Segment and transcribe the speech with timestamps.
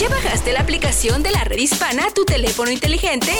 [0.00, 3.32] ¿Ya bajaste la aplicación de la red hispana a tu teléfono inteligente?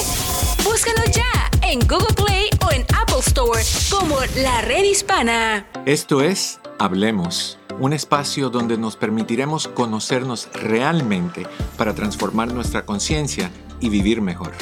[0.62, 5.66] Búscanos ya en Google Play o en Apple Store como la red hispana.
[5.86, 11.46] Esto es Hablemos, un espacio donde nos permitiremos conocernos realmente
[11.78, 13.50] para transformar nuestra conciencia
[13.80, 14.52] y vivir mejor.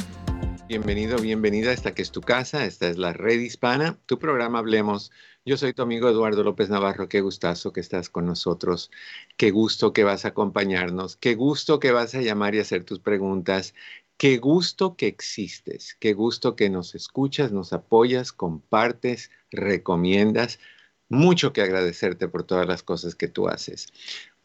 [0.69, 4.61] Bienvenido, bienvenida a esta que es tu casa, esta es la red hispana, tu programa
[4.61, 5.11] Hablemos
[5.49, 7.09] yo soy tu amigo Eduardo López Navarro.
[7.09, 8.91] Qué gustazo que estás con nosotros.
[9.39, 11.17] Qué gusto que vas a acompañarnos.
[11.17, 13.75] Qué gusto que vas a llamar y hacer tus preguntas.
[14.19, 15.97] Qué gusto que existes.
[15.99, 20.59] Qué gusto que nos escuchas, nos apoyas, compartes, recomiendas.
[21.09, 23.87] Mucho que agradecerte por todas las cosas que tú haces.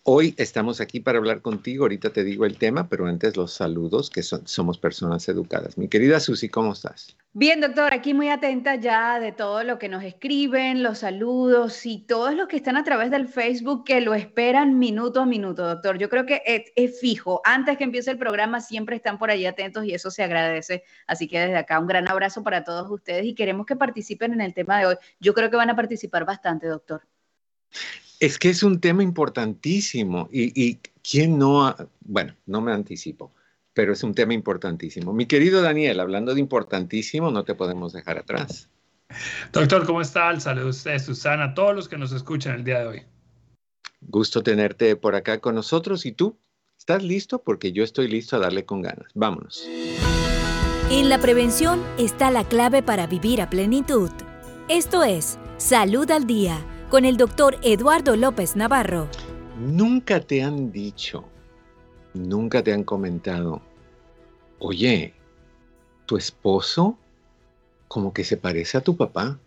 [0.06, 1.86] Hoy estamos aquí para hablar contigo.
[1.86, 5.78] Ahorita te digo el tema, pero antes los saludos, que somos personas educadas.
[5.78, 7.16] Mi querida Susi, ¿cómo estás?
[7.32, 12.00] Bien, doctor, aquí muy atenta ya de todo lo que nos escriben, los saludos y
[12.00, 15.98] todos los que están a través del Facebook que lo esperan minuto a minuto, doctor.
[15.98, 16.44] Yo creo que
[16.76, 17.42] es, fijo.
[17.46, 20.84] Antes que empiece el programa siempre están por allí atentos y eso se agradece.
[21.08, 24.42] Así que desde acá un gran abrazo para todos ustedes y queremos que participen en
[24.42, 24.96] el tema de hoy.
[25.22, 27.04] Yo creo que van a participar bastante, doctor.
[28.24, 33.34] Es que es un tema importantísimo y, quién no, bueno, no me anticipo,
[33.74, 35.12] pero es un tema importantísimo.
[35.12, 38.70] Mi querido Daniel, hablando de importantísimo, no te podemos dejar atrás.
[39.52, 40.40] Doctor, ¿cómo está?
[40.40, 43.02] Saludos a usted, Susana, a todos los que nos escuchan el día de hoy.
[44.00, 46.06] Gusto tenerte por acá con nosotros.
[46.06, 46.40] ¿Y tú?
[46.78, 47.44] ¿Estás listo?
[47.44, 49.12] Porque yo estoy listo a darle con ganas.
[49.16, 49.68] Vámonos.
[50.90, 54.12] En la prevención está la clave para vivir a plenitud.
[54.70, 59.10] Esto es Salud al Día con el doctor Eduardo López Navarro.
[59.58, 61.26] Nunca te han dicho,
[62.14, 63.64] nunca te han comentado,
[64.60, 65.16] oye,
[66.06, 66.96] tu esposo
[67.88, 69.40] como que se parece a tu papá,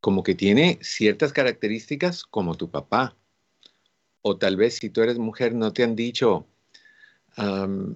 [0.00, 3.16] como que tiene ciertas características como tu papá.
[4.22, 6.46] O tal vez si tú eres mujer no te han dicho,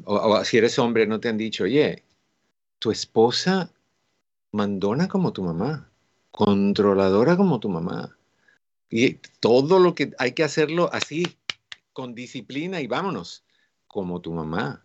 [0.05, 2.03] o si eres hombre no te han dicho, oye,
[2.81, 3.71] tu esposa
[4.51, 5.89] mandona como tu mamá,
[6.33, 8.17] controladora como tu mamá
[8.93, 11.27] y todo lo que hay que hacerlo así,
[11.95, 13.43] con disciplina y vámonos,
[13.87, 14.85] como tu mamá.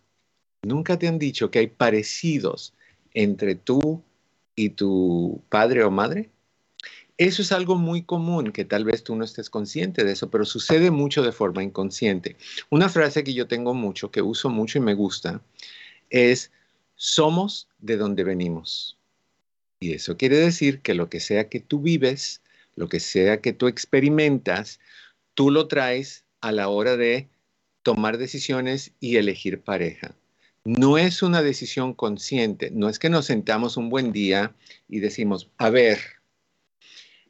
[0.62, 2.72] Nunca te han dicho que hay parecidos
[3.12, 4.02] entre tú
[4.56, 6.30] y tu padre o madre.
[7.18, 10.46] Eso es algo muy común, que tal vez tú no estés consciente de eso, pero
[10.46, 12.36] sucede mucho de forma inconsciente.
[12.70, 15.42] Una frase que yo tengo mucho, que uso mucho y me gusta,
[16.08, 16.50] es,
[16.94, 18.96] somos de donde venimos.
[19.80, 22.40] Y eso quiere decir que lo que sea que tú vives,
[22.78, 24.78] lo que sea que tú experimentas,
[25.34, 27.28] tú lo traes a la hora de
[27.82, 30.14] tomar decisiones y elegir pareja.
[30.64, 34.54] No es una decisión consciente, no es que nos sentamos un buen día
[34.88, 35.98] y decimos, a ver,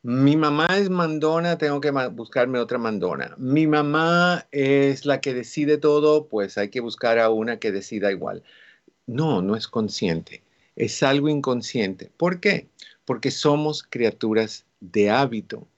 [0.02, 3.34] mi mamá es mandona, tengo que buscarme otra mandona.
[3.38, 8.12] Mi mamá es la que decide todo, pues hay que buscar a una que decida
[8.12, 8.42] igual.
[9.06, 10.42] No, no es consciente,
[10.76, 12.10] es algo inconsciente.
[12.18, 12.68] ¿Por qué?
[13.06, 15.68] Porque somos criaturas de hábito.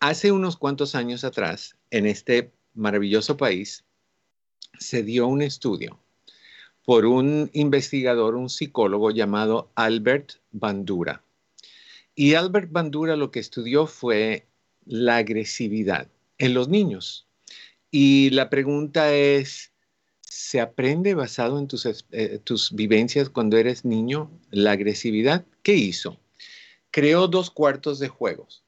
[0.00, 3.84] Hace unos cuantos años atrás, en este maravilloso país,
[4.78, 5.98] se dio un estudio
[6.84, 11.22] por un investigador, un psicólogo llamado Albert Bandura.
[12.14, 14.46] Y Albert Bandura lo que estudió fue
[14.84, 16.08] la agresividad
[16.38, 17.26] en los niños.
[17.90, 19.72] Y la pregunta es,
[20.20, 22.40] ¿se aprende basado en tus, eh,
[22.72, 25.44] vivencias cuando eres niño la agresividad?
[25.62, 26.18] ¿Qué hizo?
[26.96, 28.64] Creó dos cuartos de juegos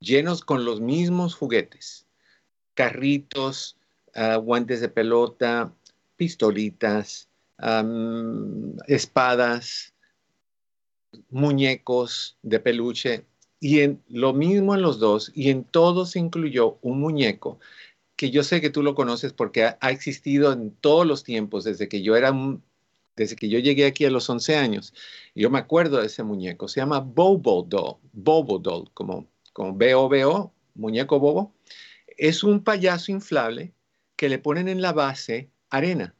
[0.00, 2.06] llenos con los mismos juguetes,
[2.74, 3.78] carritos,
[4.14, 5.72] ah, guantes de pelota,
[6.18, 7.30] pistolitas,
[8.86, 9.94] espadas,
[11.30, 13.24] muñecos de peluche,
[13.60, 17.58] y en lo mismo en los dos, y en todos se incluyó un muñeco
[18.16, 21.64] que yo sé que tú lo conoces porque ha, ha, existido en todos los tiempos,
[21.64, 22.62] desde que yo era un
[23.16, 24.94] desde que yo llegué aquí a los 11 años.
[25.34, 30.52] Yo me acuerdo de ese muñeco, se llama Bobo Doll, Bobo Doll, como, como B-O-B-O,
[30.74, 31.54] muñeco bobo.
[32.18, 33.72] Es un payaso inflable
[34.16, 36.14] que le ponen en la base arena.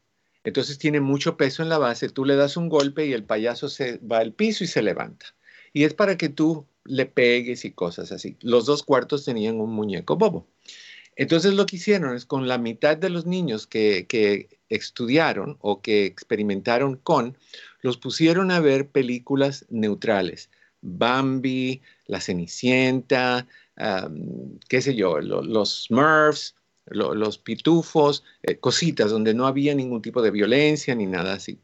[0.44, 3.68] Entonces tiene mucho peso en la base, tú le das un golpe y el payaso
[3.68, 5.26] se va al piso y se levanta.
[5.72, 8.36] Y es para que tú le pegues y cosas así.
[8.40, 10.46] Los dos cuartos tenían un muñeco bobo.
[11.16, 16.06] Entonces lo que hicieron es con la mitad de los niños que, estudiaron o que
[16.06, 17.38] experimentaron con,
[17.80, 20.50] los pusieron a ver películas neutrales.
[20.82, 23.46] Bambi, La Cenicienta,
[24.68, 26.54] qué sé yo, los Smurfs,
[26.86, 31.58] los pitufos, eh, cositas donde no había ningún tipo de violencia ni nada así.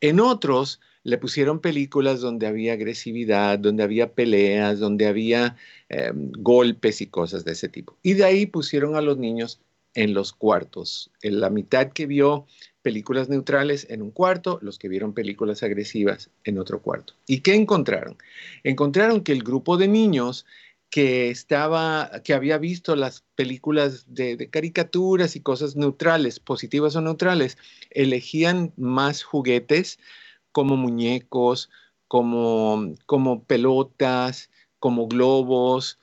[0.00, 5.56] En otros le pusieron películas donde había agresividad, donde había peleas, donde había
[5.88, 7.96] em, golpes y cosas de ese tipo.
[8.02, 9.60] Y de ahí pusieron a los niños
[9.94, 11.10] en los cuartos.
[11.22, 12.46] En la mitad que vio
[12.82, 17.14] películas neutrales en un cuarto, los que vieron películas agresivas en otro cuarto.
[17.26, 18.16] ¿Y qué encontraron?
[18.62, 20.46] Encontraron que el grupo de niños
[20.90, 27.58] que estaba, que había visto las películas de, caricaturas y cosas neutrales, positivas o neutrales,
[27.90, 29.98] elegían más juguetes
[30.52, 31.70] como muñecos,
[32.08, 35.98] como, como pelotas, como globos,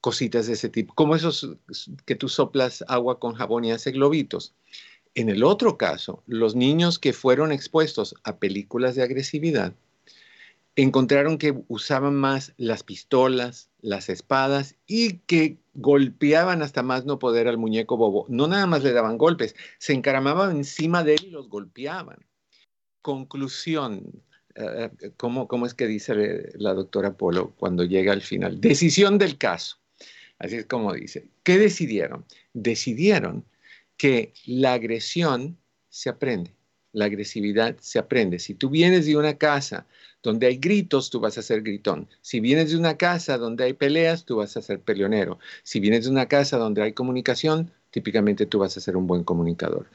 [0.00, 1.56] cositas de ese tipo, como esos
[2.04, 4.54] que tú soplas agua con jabón y hace globitos.
[5.14, 9.74] En el otro caso, los niños que fueron expuestos a películas de agresividad
[10.74, 17.46] encontraron que usaban más las pistolas, las espadas y que golpeaban hasta más no poder
[17.46, 18.24] al muñeco bobo.
[18.28, 22.24] No nada más le daban golpes, se encaramaban encima de él y los golpeaban.
[23.02, 24.22] Conclusión,
[24.54, 28.60] eh, ¿cómo, ¿cómo, es que dice la doctora Polo cuando llega al final?
[28.60, 29.76] Decisión del caso.
[30.38, 31.28] Así es como dice.
[31.44, 32.24] ¿Qué decidieron?
[32.52, 33.44] Decidieron
[33.96, 35.56] que la agresión
[35.88, 36.52] se aprende,
[36.92, 38.38] la agresividad se aprende.
[38.38, 39.86] Si tú vienes de una casa
[40.22, 42.08] donde hay gritos, tú vas a ser gritón.
[42.20, 45.38] Si vienes de una casa donde hay peleas, tú vas a ser peleonero.
[45.62, 49.22] Si vienes de una casa donde hay comunicación, típicamente tú vas a ser un buen
[49.22, 49.86] comunicador.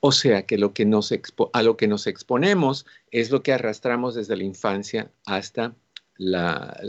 [0.00, 1.12] O sea que, lo que nos
[1.52, 5.74] a lo que nos exponemos es lo que arrastramos desde la infancia hasta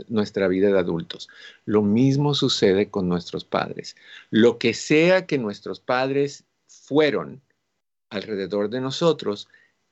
[0.08, 1.28] nuestra vida de adultos.
[1.64, 3.96] Lo mismo sucede con nuestros padres.
[4.30, 7.42] Lo que sea que nuestros padres fueron
[8.10, 9.48] alrededor de nosotros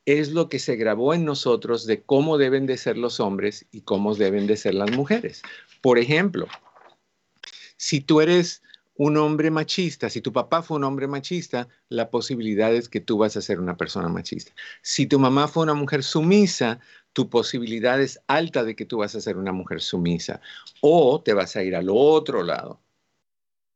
[0.07, 3.83] es lo que se grabó en nosotros de cómo deben de ser los hombres y
[3.83, 5.43] cómo deben de ser las mujeres.
[5.83, 6.47] Por ejemplo,
[7.77, 8.63] si tú eres
[8.99, 13.19] un hombre machista, si tu papá fue un hombre machista, la posibilidad es que tú
[13.19, 14.53] vas a ser una persona machista.
[14.83, 16.81] Si tu mamá fue una mujer sumisa,
[17.13, 20.41] tu posibilidad es alta de que tú vas a ser una mujer sumisa
[20.81, 22.81] o te vas a ir al otro lado.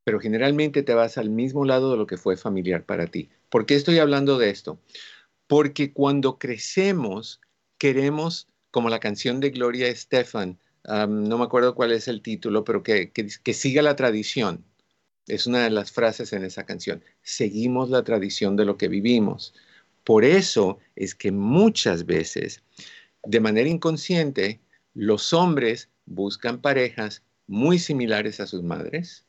[0.05, 3.29] Pero generalmente te vas al mismo lado de lo que fue familiar para ti.
[3.51, 4.81] ¿Por qué estoy hablando de esto?
[5.47, 7.41] Porque cuando crecemos,
[7.79, 12.83] queremos, como la canción de Gloria Estefan, no me acuerdo cuál es el título, pero
[12.83, 14.65] que, que siga la tradición.
[15.27, 17.05] Es una de las frases en esa canción.
[17.23, 19.55] Seguimos la tradición de lo que vivimos.
[20.05, 22.63] Por eso es que muchas veces
[23.25, 24.61] de manera inconsciente,
[24.95, 29.25] los hombres buscan parejas muy similares a sus madres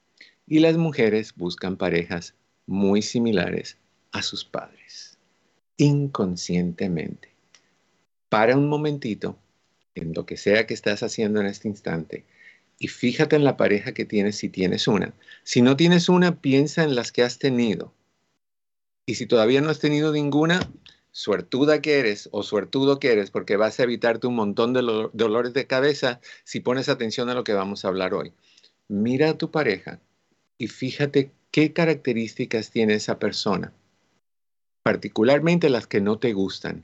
[0.48, 2.36] y las mujeres buscan parejas
[2.66, 3.78] muy similares
[4.12, 5.18] a sus padres,
[5.78, 7.30] inconscientemente.
[8.30, 9.38] Para un momentito
[9.96, 12.26] en lo que sea que estás haciendo en este instante
[12.82, 15.14] y fíjate en la pareja que tienes si tienes una.
[15.44, 17.94] Si no tienes una, piensa en las que has tenido.
[19.06, 20.68] Y si todavía no has tenido ninguna,
[21.12, 24.82] suertuda que eres o suertudo que eres porque vas a evitarte un montón de
[25.14, 28.34] dolores de cabeza si pones atención a lo que vamos a hablar hoy.
[28.88, 30.00] Mira a tu pareja
[30.58, 33.74] y fíjate qué características tiene esa persona,
[34.82, 36.84] particularmente las que no te gustan,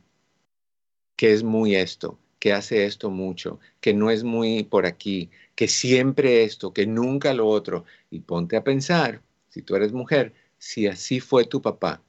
[1.15, 5.67] que es muy esto, que hace esto mucho, que no es muy por aquí, que
[5.67, 7.83] siempre esto, que nunca lo otro.
[8.09, 12.01] Y ponte a pensar, si tú eres mujer, si así fue tu papá,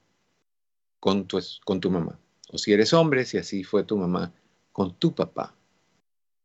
[1.01, 2.21] con tu, con tu mamá.
[2.53, 4.33] O si eres hombre, si así fue tu mamá,
[4.71, 5.57] con tu papá.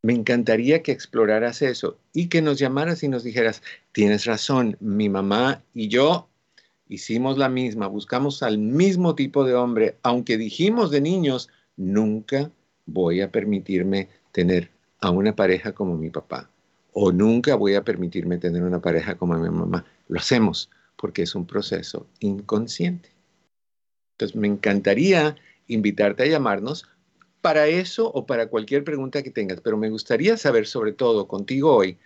[0.01, 3.61] Me encantaría que exploraras eso y que nos llamaras y nos dijeras,
[3.91, 6.29] tienes razón, mi mamá y yo
[6.89, 12.49] hicimos la misma, buscamos al mismo tipo de hombre, aunque dijimos de niños, nunca
[12.85, 16.49] voy a permitirme tener a una pareja como mi papá
[16.93, 19.85] o nunca voy a permitirme tener una pareja como mi mamá.
[20.07, 23.09] Lo hacemos porque es un proceso inconsciente.
[24.13, 25.35] Entonces, me encantaría
[25.67, 26.87] invitarte a llamarnos
[27.41, 31.75] para eso o para cualquier pregunta que tengas, pero me gustaría saber sobre todo contigo
[31.75, 31.97] hoy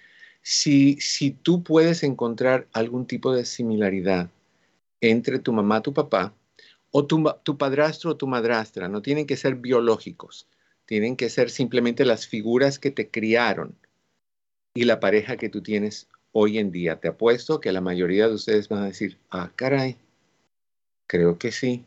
[0.42, 4.30] si, si tú puedes encontrar algún tipo de similaridad
[5.02, 6.34] entre tu mamá, tu papá,
[6.92, 8.88] o tu, tu padrastro o tu madrastra.
[8.88, 10.48] No tienen que ser biológicos,
[10.88, 13.76] tienen que ser simplemente las figuras que te criaron
[14.74, 17.00] y la pareja que tú tienes hoy en día.
[17.00, 19.98] Te apuesto que la mayoría de ustedes van a decir, ah, caray,
[21.06, 21.86] creo que sí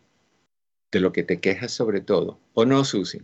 [0.92, 2.38] de lo que te quejas sobre todo.
[2.52, 3.22] ¿O no, Susi?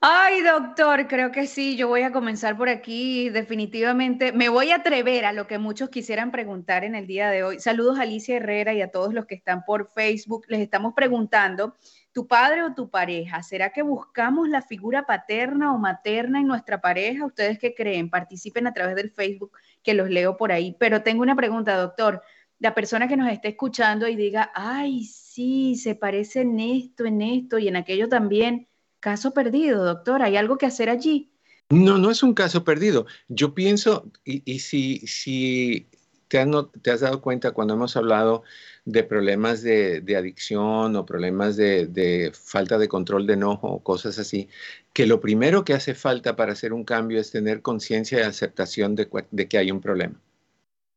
[0.00, 1.76] Ay, doctor, creo que sí.
[1.76, 3.30] Yo voy a comenzar por aquí.
[3.30, 7.42] Definitivamente me voy a atrever a lo que muchos quisieran preguntar en el día de
[7.42, 7.58] hoy.
[7.58, 10.44] Saludos a Alicia Herrera y a todos los que están por Facebook.
[10.48, 11.74] Les estamos preguntando,
[12.18, 13.44] ¿tu padre o tu pareja?
[13.44, 17.24] ¿Será que buscamos la figura paterna o materna en nuestra pareja?
[17.24, 18.10] ¿Ustedes qué creen?
[18.10, 19.52] Participen a través del Facebook,
[19.84, 20.74] que los leo por ahí.
[20.80, 22.20] Pero tengo una pregunta, doctor
[22.58, 27.22] la persona que nos esté escuchando y diga, ay, sí, se parece en esto, en
[27.22, 28.66] esto y en aquello también.
[28.98, 31.30] Caso perdido, doctor, ¿hay algo que hacer allí?
[31.70, 33.06] No, no es un caso perdido.
[33.28, 35.86] Yo pienso, y, si, si
[36.28, 38.42] ¿Te has, dado cuenta cuando hemos hablado
[38.84, 44.48] de problemas de, adicción o problemas de, falta de control de enojo o cosas así,
[44.92, 48.94] que lo primero que hace falta para hacer un cambio es tener conciencia y aceptación
[48.94, 49.08] de,
[49.48, 50.20] que hay un problema?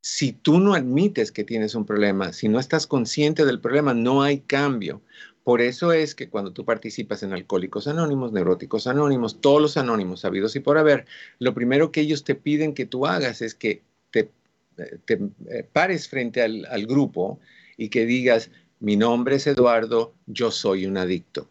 [0.01, 4.23] Si tú no admites que tienes un problema, si no estás consciente del problema, no
[4.23, 5.01] hay cambio.
[5.43, 10.21] Por eso es que cuando tú participas en Alcohólicos Anónimos, Neuróticos Anónimos, todos los anónimos
[10.21, 11.05] sabidos y por haber,
[11.39, 14.29] lo primero que ellos te piden que tú hagas es que te
[14.75, 17.39] te eh, pares frente al, grupo
[17.77, 18.49] y que digas,
[18.79, 21.49] mi nombre es Eduardo, yo soy un adicto.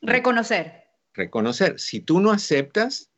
[0.00, 0.84] Reconocer.
[1.14, 1.78] Reconocer.
[1.78, 3.10] Si tú no aceptas,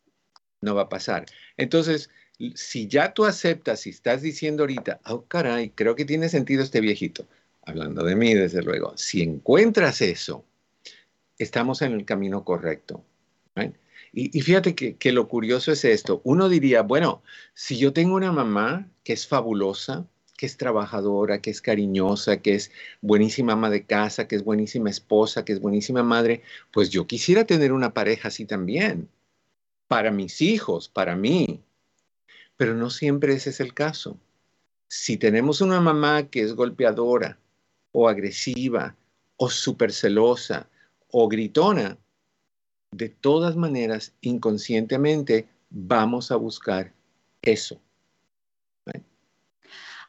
[0.60, 1.26] no va a pasar.
[1.56, 2.10] Entonces,
[2.54, 6.80] si ya tú aceptas, si estás diciendo ahorita, oh caray, creo que tiene sentido este
[6.80, 7.26] viejito,
[7.62, 10.44] hablando de mí, desde luego, si encuentras eso,
[11.38, 13.04] estamos en el camino correcto.
[14.16, 16.20] Y, fíjate que, lo curioso es esto.
[16.24, 20.06] Uno diría, bueno, si yo tengo una mamá que es fabulosa,
[20.36, 24.88] que es trabajadora, que es cariñosa, que es buenísima ama de casa, que es buenísima
[24.88, 26.42] esposa, que es buenísima madre,
[26.72, 29.08] pues yo quisiera tener una pareja así también,
[29.88, 31.60] para mis hijos, para mí.
[32.56, 34.16] Pero no siempre ese es el caso.
[34.86, 37.38] Si tenemos una mamá que es golpeadora
[37.90, 38.96] o agresiva
[39.36, 40.68] o súper celosa
[41.08, 41.98] o gritona,
[42.96, 46.92] de todas maneras, inconscientemente, vamos a buscar
[47.42, 47.80] eso.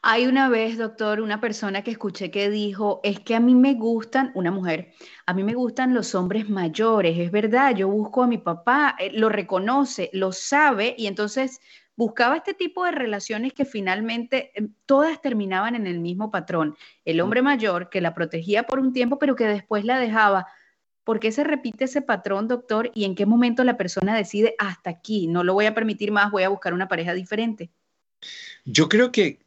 [0.02, 3.74] Hay una vez, doctor, una persona que escuché que dijo, es que a mí me
[3.74, 4.92] gustan, una mujer,
[5.26, 9.10] a mí me gustan los hombres mayores, es verdad, yo busco a mi papá, eh,
[9.12, 11.58] lo reconoce, lo sabe, y entonces
[11.96, 16.76] buscaba este tipo de relaciones que finalmente eh, todas terminaban en el mismo patrón.
[17.04, 20.46] El hombre mayor que la protegía por un tiempo, pero que después la dejaba
[21.06, 22.90] ¿Por qué se repite ese patrón, doctor?
[22.92, 25.28] ¿Y en qué momento la persona decide hasta aquí?
[25.28, 27.70] No lo voy a permitir más, voy a buscar una pareja diferente.
[28.64, 29.38] Yo creo que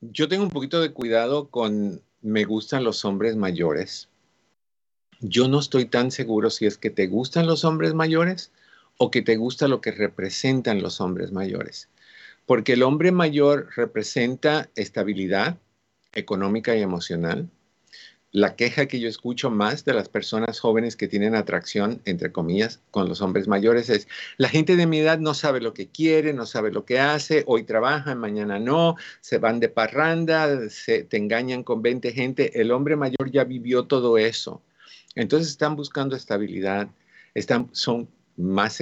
[0.00, 4.08] yo tengo un poquito de cuidado con me gustan los hombres mayores.
[5.20, 8.50] Yo no estoy tan seguro si es que te gustan los hombres mayores
[8.96, 11.88] o que te gusta lo que representan los hombres mayores.
[12.46, 15.56] Porque el hombre mayor representa estabilidad
[16.12, 17.48] económica y emocional
[18.38, 22.80] la queja que yo escucho más de las personas jóvenes que tienen atracción, entre comillas,
[22.92, 26.32] con los hombres mayores es, la gente de mi edad no sabe lo que quiere,
[26.32, 31.16] no sabe lo que hace, hoy trabajan, mañana no, se van de parranda, se, te
[31.16, 34.62] engañan con 20 gente, el hombre mayor ya vivió todo eso.
[35.16, 36.88] Entonces están buscando estabilidad,
[37.34, 38.80] están, son más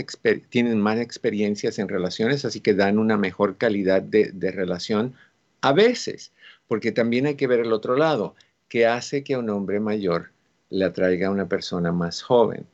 [0.50, 5.14] tienen más experiencias en relaciones, así que dan una mejor calidad de, de relación
[5.62, 6.32] a veces,
[6.68, 8.34] porque también hay que ver el otro lado
[8.68, 10.30] que hace que a un hombre mayor
[10.70, 12.66] le atraiga a una persona más joven.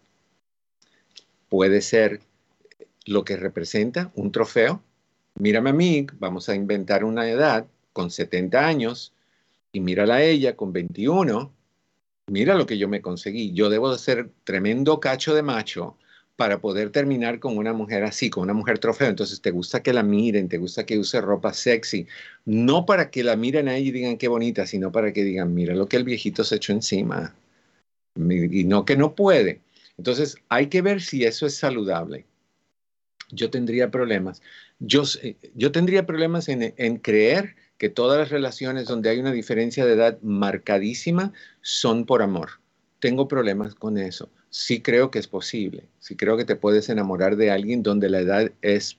[1.49, 2.21] Puede ser
[3.07, 4.83] lo que representa un trofeo.
[5.35, 9.13] Mírame a mí, vamos a inventar una edad con 70 años
[9.73, 11.53] y mírala a ella con 21.
[12.29, 13.53] Mira lo que yo me conseguí.
[13.53, 15.97] Yo debo de ser tremendo cacho de macho
[16.43, 19.09] para poder terminar con una mujer así, con una mujer trofeo.
[19.09, 22.09] Entonces, te gusta que la miren, te gusta que use ropa sexy,
[22.47, 25.73] no para que la miren ahí y digan qué bonita, sino para que digan, mira
[25.73, 27.33] lo que el viejito se echó encima.
[28.17, 29.61] Y no que no puede.
[29.97, 32.25] Entonces, hay que ver si eso es saludable.
[33.31, 34.43] Yo tendría problemas.
[34.81, 35.05] Yo,
[35.55, 40.19] yo tendría problemas en creer que todas las relaciones donde hay una diferencia de edad
[40.23, 42.62] marcadísima son por amor.
[43.03, 47.37] Tengo problemas con eso sí creo que es posible, sí creo que te puedes enamorar
[47.37, 48.99] de alguien donde la edad es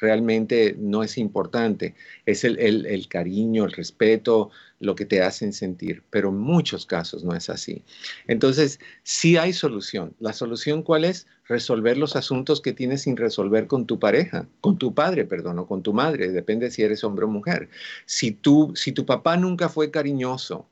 [0.00, 1.94] realmente no es importante,
[2.26, 7.34] es el, cariño, el respeto, lo que te hacen sentir, pero en muchos casos no
[7.34, 7.82] es así.
[8.26, 10.14] Entonces, sí hay solución.
[10.18, 11.26] ¿La solución cuál es?
[11.46, 15.66] Resolver los asuntos que tienes sin resolver con tu pareja, con tu padre, perdón, o
[15.66, 17.68] con tu madre, depende si eres hombre o mujer.
[18.04, 20.66] Si, tú, si tu papá nunca fue cariñoso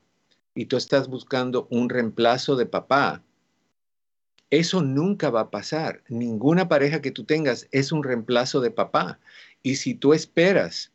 [0.55, 3.23] y tú estás buscando un reemplazo de papá,
[4.49, 6.03] eso nunca va a pasar.
[6.09, 9.19] Ninguna pareja que tú tengas es un reemplazo de papá.
[9.63, 10.91] Y si tú esperas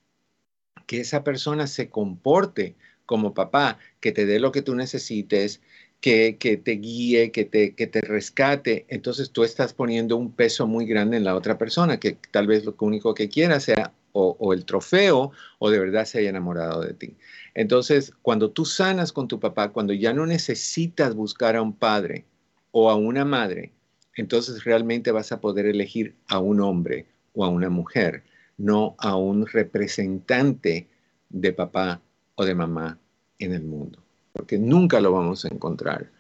[0.86, 5.60] que esa persona se comporte como papá, que te dé lo que tú necesites,
[6.00, 10.86] que, te guíe, que te, que te rescate, entonces tú estás poniendo un peso muy
[10.86, 14.64] grande en la otra persona, que tal vez lo único que quiera sea o, el
[14.64, 17.16] trofeo o de verdad se haya enamorado de ti.
[17.54, 22.25] Entonces, cuando tú sanas con tu papá, cuando ya no necesitas buscar a un padre,
[22.70, 23.72] o a una madre,
[24.16, 28.22] entonces realmente vas a poder elegir a un hombre o a una mujer,
[28.56, 30.88] no a un representante
[31.28, 32.00] de papá
[32.34, 32.98] o de mamá
[33.38, 33.98] en el mundo,
[34.32, 36.10] porque nunca lo vamos a encontrar.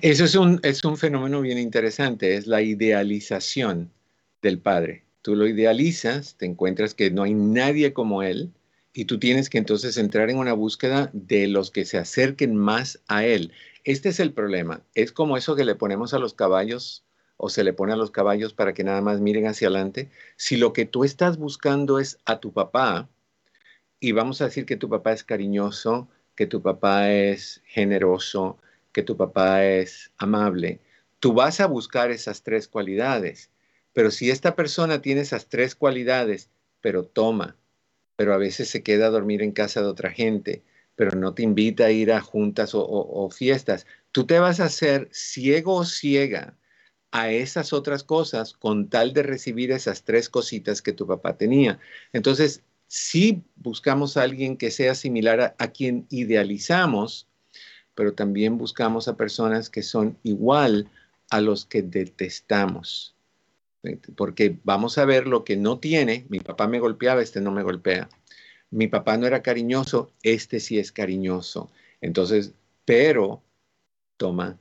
[0.00, 3.90] Eso es un, es un fenómeno bien interesante, es la idealización
[4.40, 5.04] del padre.
[5.22, 8.52] Tú lo idealizas, te encuentras que no hay nadie como él
[8.92, 13.00] y tú tienes que entonces entrar en una búsqueda de los que se acerquen más
[13.08, 13.52] a él.
[13.84, 14.82] Este es el problema.
[14.94, 17.04] Es como eso que le ponemos a los caballos
[17.44, 20.56] o se le pone a los caballos para que nada más miren hacia adelante, si
[20.56, 23.08] lo que tú estás buscando es a tu papá,
[23.98, 26.06] y vamos a decir que tu papá es cariñoso,
[26.36, 28.58] que tu papá es generoso,
[28.92, 30.78] que tu papá es amable,
[31.18, 33.50] tú vas a buscar esas tres cualidades.
[33.92, 36.48] Pero si esta persona tiene esas tres cualidades,
[36.80, 37.56] pero toma,
[38.14, 40.62] pero a veces se queda a dormir en casa de otra gente,
[40.94, 44.66] pero no te invita a ir a juntas o, o fiestas, tú te vas a
[44.66, 46.56] hacer ciego o ciega
[47.12, 51.78] a esas otras cosas con tal de recibir esas tres cositas que tu papá tenía.
[52.12, 57.28] Entonces, sí buscamos a alguien que sea similar a, quien idealizamos,
[57.94, 60.90] pero también buscamos a personas que son igual
[61.30, 63.14] a los que detestamos.
[64.16, 66.24] Porque vamos a ver lo que no tiene.
[66.30, 68.08] Mi papá me golpeaba, este no me golpea.
[68.70, 71.70] Mi papá no era cariñoso, este sí es cariñoso.
[72.00, 72.54] Entonces,
[72.86, 73.42] pero
[74.16, 74.58] toma,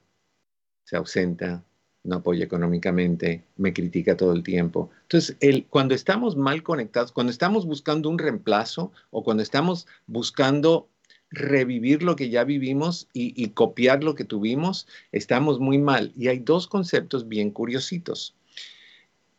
[0.83, 1.63] se ausenta,
[2.03, 4.89] no apoya económicamente, me critica todo el tiempo.
[5.03, 5.37] Entonces,
[5.69, 10.87] cuando estamos mal conectados, cuando estamos buscando un reemplazo o cuando estamos buscando
[11.29, 16.11] revivir lo que ya vivimos y, copiar lo que tuvimos, estamos muy mal.
[16.17, 18.35] Y hay dos conceptos bien curiositos.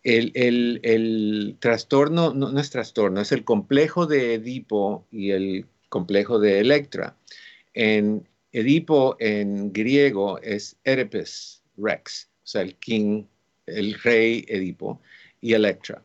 [0.03, 6.61] El, trastorno, no, no, es trastorno, es el complejo de Edipo y el complejo de
[6.61, 7.17] Electra.
[7.75, 13.25] En Edipo, en griego, es Erepes Rex o sea, el king,
[13.67, 15.01] el rey Edipo,
[15.41, 16.03] y Electra.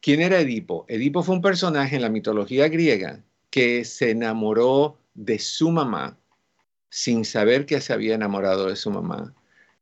[0.00, 0.84] ¿Quién era Edipo?
[0.88, 6.16] Edipo fue un personaje en la mitología griega que se enamoró de su mamá
[6.88, 9.34] sin saber que se había enamorado de su mamá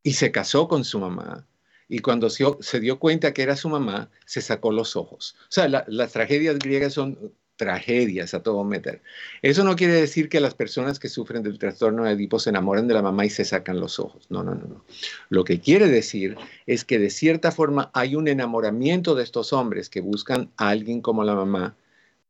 [0.03, 1.47] y se casó con su mamá.
[1.87, 5.35] Y cuando se, dio cuenta que era su mamá, se sacó los ojos.
[5.43, 9.01] O sea, las tragedias griegas son tragedias a todo meter.
[9.41, 12.87] Eso no quiere decir que las personas que sufren del trastorno de Edipo se enamoren
[12.87, 14.27] de la mamá y se sacan los ojos.
[14.29, 14.85] No, no, no, no.
[15.27, 19.89] Lo que quiere decir es que de cierta forma hay un enamoramiento de estos hombres
[19.89, 21.75] que buscan a alguien como la mamá,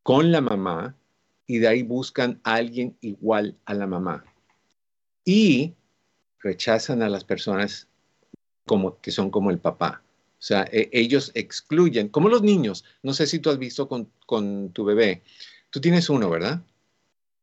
[0.02, 0.96] con la mamá,
[1.46, 4.26] y de ahí buscan a alguien igual a la mamá.
[5.24, 5.76] Y
[6.40, 7.88] rechazan a las personas
[8.66, 10.02] como, que son como el papá.
[10.40, 12.86] O sea, e, ellos excluyen, como los niños.
[13.04, 15.22] No sé si tú has visto con, tu bebé.
[15.70, 16.62] Tú tienes uno, ¿verdad?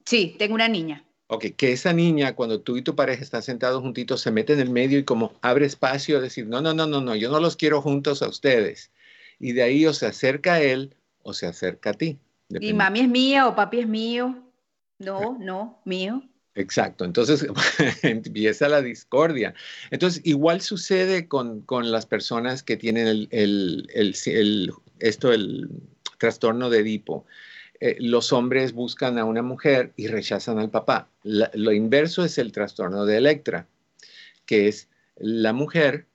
[0.06, 1.04] Sí, tengo una niña.
[1.26, 4.60] Ok, que esa niña, cuando tú y tu pareja están sentados juntitos, se mete en
[4.60, 7.40] el medio y como abre espacio a decir, no, no, no, no, no, yo no
[7.40, 8.90] los quiero juntos a ustedes.
[9.38, 12.18] Y de ahí o se acerca a él o se acerca a ti.
[12.48, 14.42] Y mami es mía o papi es mío.
[14.98, 16.22] No, no, mío.
[16.56, 17.46] Exacto, entonces
[18.02, 19.54] empieza la discordia.
[19.90, 23.88] Entonces, igual sucede con, las personas que tienen el,
[24.98, 25.68] esto, el
[26.18, 27.26] trastorno de Edipo.
[27.80, 31.10] Eh, los hombres buscan a una mujer y rechazan al papá.
[31.22, 33.68] lo inverso es el trastorno de Electra,
[34.46, 36.06] que es la mujer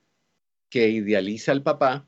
[0.69, 2.07] que idealiza al papá,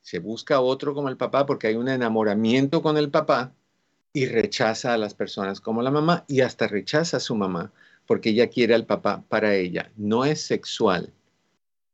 [0.00, 3.52] se busca otro como el papá porque hay un enamoramiento con el papá,
[4.14, 7.72] y rechaza a las personas como la mamá y hasta rechaza a su mamá
[8.06, 9.90] porque ella quiere al papá para ella.
[9.96, 11.12] No es sexual,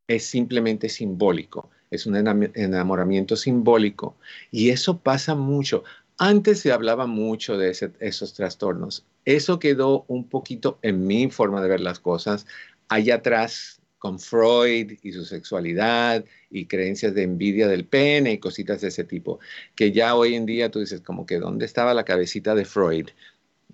[0.06, 4.16] es simplemente simbólico, es un enamoramiento simbólico
[4.50, 5.82] y eso pasa mucho.
[6.18, 9.06] Antes se hablaba mucho de esos trastornos.
[9.24, 12.46] Eso quedó un poquito en mi forma de ver las cosas.
[12.88, 18.80] Allá atrás con Freud y su sexualidad y creencias de envidia del pene y cositas
[18.80, 19.38] de ese tipo,
[19.76, 23.10] que ya hoy en día tú dices como que dónde estaba la cabecita de Freud,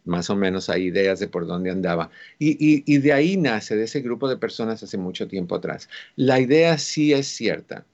[0.05, 2.11] más o menos hay ideas de por dónde andaba.
[2.39, 5.89] Y, y de ahí nace, de ese grupo de personas hace mucho tiempo atrás.
[6.17, 7.87] La idea sí es cierta,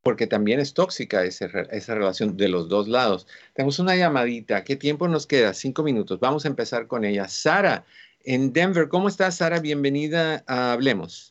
[0.03, 3.27] porque también es tóxica esa, esa relación de los dos lados.
[3.53, 5.53] Tenemos una llamadita, ¿qué tiempo nos queda?
[5.53, 7.27] Cinco minutos, vamos a empezar con ella.
[7.27, 7.85] Sara,
[8.23, 9.59] en Denver, ¿cómo estás Sara?
[9.59, 11.30] Bienvenida a Hablemos.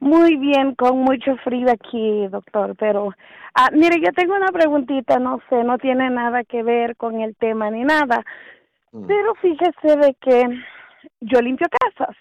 [0.00, 3.10] Muy bien, con mucho frío aquí, doctor, pero
[3.54, 7.34] ah, mire, yo tengo una preguntita, no sé, no tiene nada que ver con el
[7.36, 8.24] tema ni nada,
[8.92, 9.06] mm.
[9.06, 10.44] pero fíjese de que
[11.20, 12.16] yo limpio casas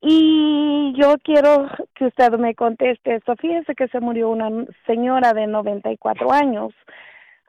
[0.00, 3.34] y yo quiero que usted me conteste esto.
[3.36, 4.50] Fíjese que se murió una
[4.86, 6.72] señora de 94 años.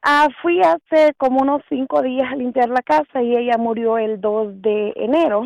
[0.01, 4.21] Ah, fui hace como unos cinco días a limpiar la casa y ella murió el
[4.21, 5.43] 2 de enero.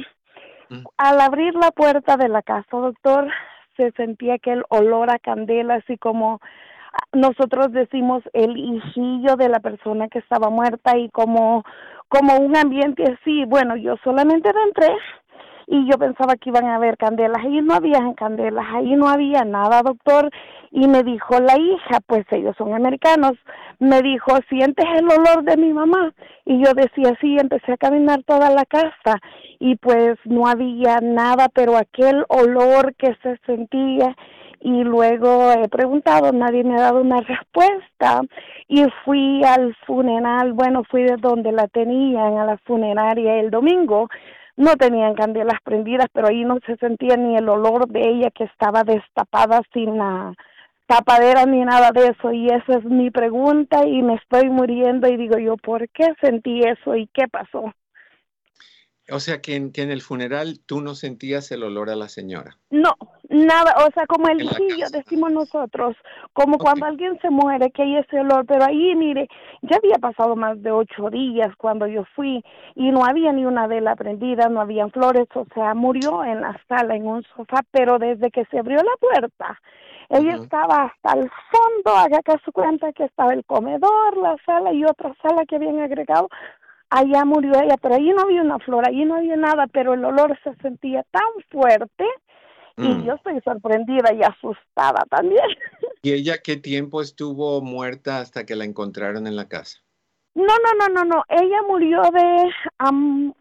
[0.70, 0.84] Mm.
[0.98, 3.28] Al abrir la puerta de la casa, doctor,
[3.78, 6.40] se sentía aquel olor a candela, así como
[7.14, 11.64] nosotros decimos el hijillo de la persona que estaba muerta y como
[12.10, 13.46] como un ambiente así.
[13.46, 14.94] Bueno, yo solamente entré
[15.68, 17.44] y yo pensaba que iban a haber candelas.
[17.44, 20.30] Ahí no había candelas, ahí no había nada, doctor.
[20.72, 23.34] Y me dijo la hija, pues ellos son americanos,
[23.80, 26.14] me dijo, ¿sientes el olor de mi mamá?
[26.46, 29.20] Y yo decía, sí, empecé a caminar toda la casa
[29.60, 34.16] y pues no había nada, pero aquel olor que se sentía
[34.62, 38.22] y luego he preguntado, nadie me ha dado una respuesta
[38.68, 44.08] y fui al funeral, bueno, fui de donde la tenían a la funeraria el domingo
[44.58, 48.46] no tenían candelas prendidas, pero ahí no se sentía ni el olor de ella que
[48.46, 50.34] estaba destapada sin la
[50.86, 52.32] tapadera ni nada de eso.
[52.32, 56.62] Y esa es mi pregunta y me estoy muriendo y digo yo, ¿por qué sentí
[56.62, 57.74] eso y qué pasó?
[59.12, 62.08] O sea, que en, que en el funeral tú no sentías el olor a la
[62.08, 62.58] señora.
[62.70, 62.94] No,
[63.30, 65.96] nada, o sea, como el hijillo, decimos nosotros,
[66.34, 69.28] como cuando alguien se muere, que hay ese olor, pero ahí, mire,
[69.62, 72.44] ya había pasado más de ocho días cuando yo fui
[72.76, 76.60] y no había ni una vela prendida, no habían flores, o sea, murió en la
[76.68, 79.60] sala, en un sofá, pero desde que se abrió la puerta,
[80.10, 84.84] ella estaba hasta el fondo, haga su cuenta que estaba el comedor, la sala y
[84.84, 86.28] otra sala que habían agregado,
[86.92, 90.06] allá murió ella, pero allí no había una flor, allí no había nada, pero el
[90.06, 92.06] olor se sentía tan fuerte
[92.78, 93.06] y mm.
[93.06, 95.44] yo estoy sorprendida y asustada también.
[96.04, 99.80] ¿Y ella qué tiempo estuvo muerta hasta que la encontraron en la casa?
[100.34, 101.24] No, no, no, no, no.
[101.28, 102.50] Ella murió de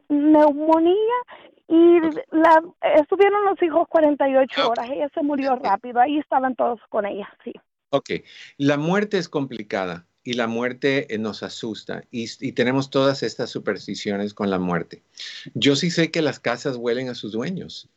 [0.08, 1.16] neumonía
[1.68, 2.00] y
[2.32, 2.62] la,
[2.96, 4.90] estuvieron los hijos 48 horas.
[4.90, 6.00] Ella se murió rápido.
[6.00, 7.52] Ahí estaban todos con ella, sí.
[7.90, 8.10] Ok.
[8.58, 14.34] La muerte es complicada y la muerte eh, nos asusta y, tenemos todas estas supersticiones
[14.34, 15.02] con la muerte.
[15.54, 17.88] Yo sí sé que las casas huelen a sus dueños.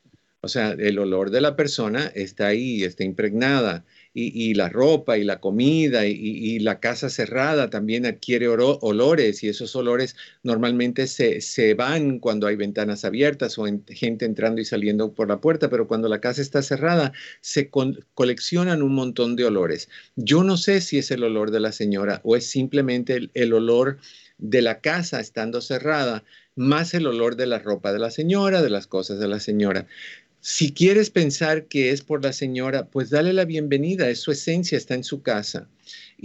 [0.41, 5.23] O sea, el olor de la persona está ahí, está impregnada y, la ropa y
[5.23, 11.73] la comida y, la casa cerrada también adquiere olores y esos olores normalmente se, se,
[11.73, 16.07] van cuando hay ventanas abiertas o gente entrando y saliendo por la puerta, pero cuando
[16.09, 17.69] la casa está cerrada se
[18.13, 19.89] coleccionan un montón de olores.
[20.15, 23.53] Yo no sé si es el olor de la señora o es simplemente el, el
[23.53, 23.97] olor
[24.37, 26.23] de la casa estando cerrada,
[26.55, 29.87] más el olor de la ropa de la señora, de las cosas de la señora.
[30.45, 34.77] Si quieres pensar que es por la señora, pues dale la bienvenida, es su esencia,
[34.77, 35.69] está en su casa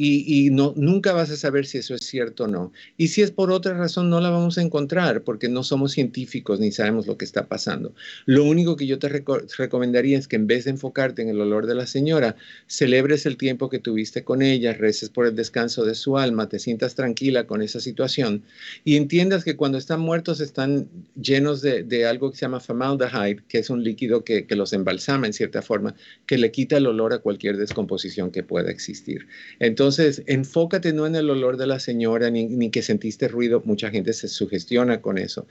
[0.00, 2.72] y, no, nunca vas a saber si eso es cierto o no.
[2.96, 6.60] Y si es por otra razón, no la vamos a encontrar porque no somos científicos
[6.60, 7.92] ni sabemos lo que está pasando.
[8.24, 11.66] Lo único que yo te recomendaría es que en vez de enfocarte en el olor
[11.66, 12.36] de la señora,
[12.68, 16.60] celebres el tiempo que tuviste con ella, reces por el descanso de su alma, te
[16.60, 18.44] sientas tranquila con esa situación
[18.84, 20.88] y entiendas que cuando están muertos están
[21.20, 25.26] llenos de, algo que se llama formaldehyde, que es un líquido que, que los embalsama
[25.26, 29.26] en cierta forma, que le quita el olor a cualquier descomposición que pueda existir.
[29.58, 29.87] Entonces,
[30.26, 34.28] enfócate no en el olor de la señora ni, que sentiste ruido, mucha gente se
[34.28, 35.46] sugestiona con eso.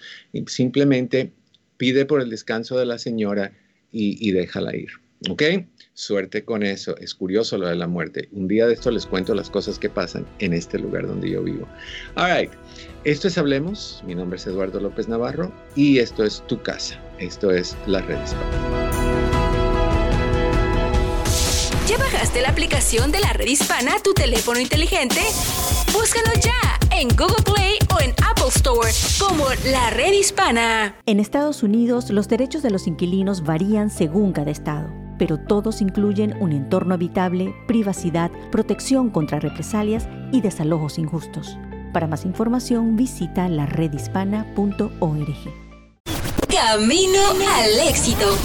[0.48, 1.32] simplemente
[1.78, 3.52] pide por el descanso de la señora
[3.92, 4.90] y, déjala ir.
[5.30, 5.44] ¿Ok?
[5.94, 6.96] Suerte con eso.
[6.98, 8.30] Es curioso lo de la muerte.
[8.32, 11.42] Un día de esto les cuento las cosas que pasan en este lugar donde yo
[11.42, 11.68] vivo.
[12.16, 12.52] All right.
[13.04, 14.04] Esto es Hablemos.
[14.06, 17.02] Mi nombre es Eduardo López Navarro y esto es Tu Casa.
[17.20, 18.20] Esto es La Red
[21.98, 25.20] ¿Ya bajaste la aplicación de la red hispana a tu teléfono inteligente?
[25.92, 30.96] Búscalo ya en Google Play o en Apple Store como La Red Hispana.
[31.06, 36.36] En Estados Unidos, los derechos de los inquilinos varían según cada estado, pero todos incluyen
[36.40, 41.58] un entorno habitable, privacidad, protección contra represalias y desalojos injustos.
[41.94, 45.36] Para más información, visita laredhispana.org.
[46.48, 47.20] Camino
[47.56, 48.38] al éxito.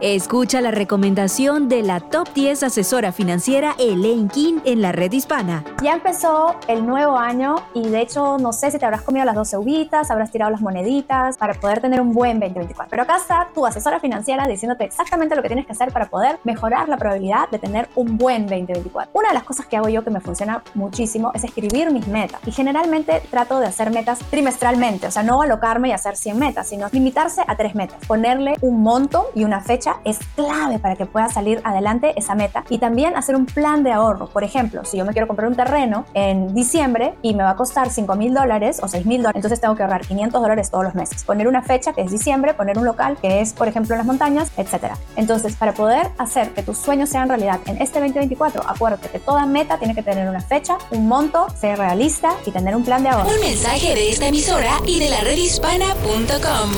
[0.00, 5.64] Escucha la recomendación de la top 10 asesora financiera Elaine King en la red hispana.
[5.82, 9.34] Ya empezó el nuevo año y de hecho no sé si te habrás comido las
[9.34, 12.88] 12 uvitas, habrás tirado las moneditas para poder tener un buen 2024.
[12.88, 16.38] Pero acá está tu asesora financiera diciéndote exactamente lo que tienes que hacer para poder
[16.44, 19.10] mejorar la probabilidad de tener un buen 2024.
[19.14, 22.40] Una de las cosas que hago yo que me funciona muchísimo es escribir mis metas
[22.46, 26.68] y generalmente trato de hacer metas trimestralmente, o sea, no alocarme y hacer 100 metas,
[26.68, 31.06] sino limitarse a tres metas, ponerle un monto y una fecha es clave para que
[31.06, 34.28] pueda salir adelante esa meta y también hacer un plan de ahorro.
[34.28, 37.56] Por ejemplo, si yo me quiero comprar un terreno en diciembre y me va a
[37.56, 40.84] costar 5 mil dólares o 6 mil dólares, entonces tengo que ahorrar 500 dólares todos
[40.84, 41.24] los meses.
[41.24, 44.06] Poner una fecha que es diciembre, poner un local que es, por ejemplo, en las
[44.06, 44.94] montañas, etc.
[45.16, 49.46] Entonces, para poder hacer que tus sueños sean realidad en este 2024, acuérdate que toda
[49.46, 53.10] meta tiene que tener una fecha, un monto, ser realista y tener un plan de
[53.10, 53.28] ahorro.
[53.28, 56.70] Un mensaje de esta emisora y de la redhispana.com.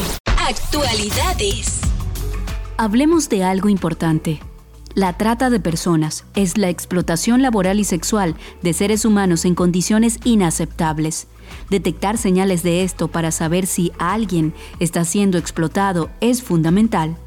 [0.49, 1.90] Actualidades.
[2.83, 4.41] Hablemos de algo importante.
[4.95, 10.19] La trata de personas es la explotación laboral y sexual de seres humanos en condiciones
[10.25, 11.27] inaceptables.
[11.69, 17.19] Detectar señales de esto para saber si alguien está siendo explotado es fundamental.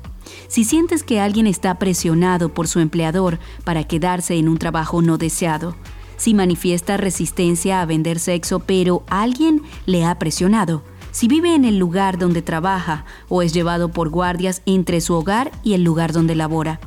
[0.48, 5.20] Si sientes que alguien está presionado por su empleador para quedarse en un trabajo no
[5.20, 5.76] deseado,
[6.18, 10.82] si manifiesta resistencia a vender sexo pero alguien le ha presionado,
[11.14, 15.54] si vive en el lugar donde trabaja o es llevado por guardias entre su hogar
[15.64, 16.82] y el lugar donde labora.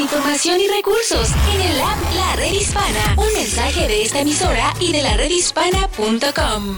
[0.00, 3.16] Información y recursos en el app La Red Hispana.
[3.16, 6.76] Un mensaje de esta emisora y de la redhispana.com.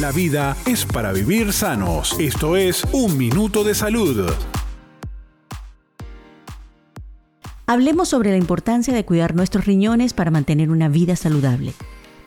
[0.00, 2.16] La vida es para vivir sanos.
[2.18, 4.30] Esto es Un Minuto de Salud.
[7.66, 11.72] Hablemos sobre la importancia de cuidar nuestros riñones para mantener una vida saludable.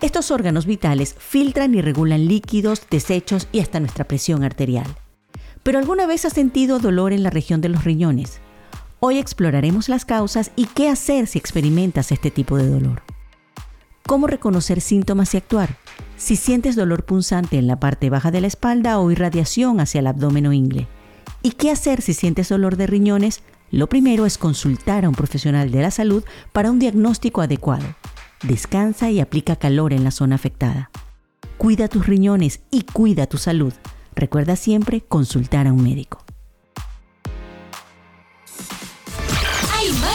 [0.02, 4.88] Estos órganos vitales filtran y regulan líquidos, desechos y hasta nuestra presión arterial.
[5.64, 8.43] ¿Pero alguna vez has sentido dolor en la región de los riñones?
[9.06, 13.02] Hoy exploraremos las causas y qué hacer si experimentas este tipo de dolor.
[14.08, 15.76] ¿Cómo reconocer síntomas y actuar?
[16.16, 20.08] Si sientes dolor punzante en la parte baja de la espalda o irradiación hacia el
[20.08, 20.88] abdomen o ingle.
[21.42, 23.42] ¿Y qué hacer si sientes dolor de riñones?
[23.72, 27.84] Lo primero es consultar a un profesional de la salud para un diagnóstico adecuado.
[28.42, 30.92] Descansa y aplica calor en la zona afectada.
[31.58, 33.74] Cuida tus riñones y cuida tu salud.
[34.16, 36.23] Recuerda siempre consultar a un médico.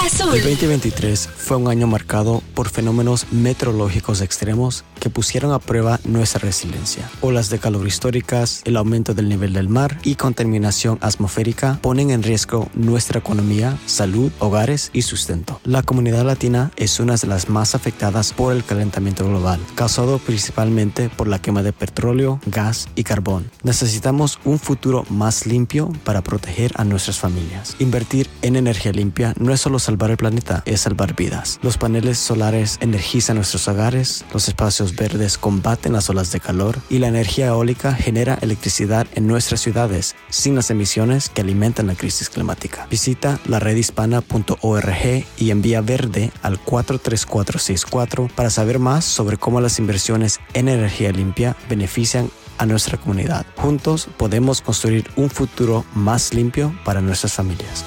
[0.00, 0.34] Azul.
[0.34, 6.40] El 2023 fue un año marcado por fenómenos meteorológicos extremos que pusieron a prueba nuestra
[6.40, 7.10] resiliencia.
[7.20, 12.22] Olas de calor históricas, el aumento del nivel del mar y contaminación atmosférica ponen en
[12.22, 15.60] riesgo nuestra economía, salud, hogares y sustento.
[15.64, 21.08] La comunidad latina es una de las más afectadas por el calentamiento global, causado principalmente
[21.08, 23.50] por la quema de petróleo, gas y carbón.
[23.62, 27.76] Necesitamos un futuro más limpio para proteger a nuestras familias.
[27.78, 31.58] Invertir en energía limpia no es solo salvar el planeta, es salvar vidas.
[31.62, 36.98] Los paneles solares energizan nuestros hogares, los espacios verdes combaten las olas de calor y
[36.98, 42.30] la energía eólica genera electricidad en nuestras ciudades sin las emisiones que alimentan la crisis
[42.30, 42.86] climática.
[42.88, 50.38] Visita la redhispana.org y envía verde al 43464 para saber más sobre cómo las inversiones
[50.54, 53.44] en energía limpia benefician a nuestra comunidad.
[53.56, 57.84] Juntos podemos construir un futuro más limpio para nuestras familias.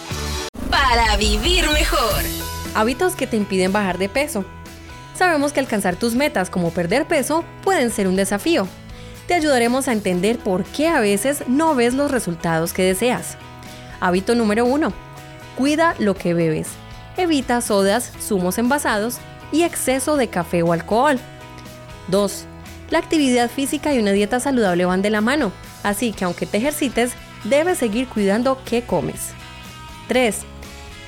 [0.73, 2.23] Para vivir mejor.
[2.75, 4.43] Hábitos que te impiden bajar de peso
[5.15, 8.67] sabemos que alcanzar tus metas como perder peso pueden ser un desafío.
[9.27, 13.38] Te ayudaremos a entender por qué a veces no ves los resultados que deseas.
[14.01, 14.91] Hábito número 1.
[15.57, 16.67] Cuida lo que bebes.
[17.15, 19.17] Evita sodas, zumos envasados
[19.51, 21.19] y exceso de café o alcohol.
[22.09, 22.45] 2.
[22.89, 26.57] La actividad física y una dieta saludable van de la mano, así que aunque te
[26.57, 27.13] ejercites,
[27.45, 29.29] debes seguir cuidando qué comes.
[30.09, 30.39] 3.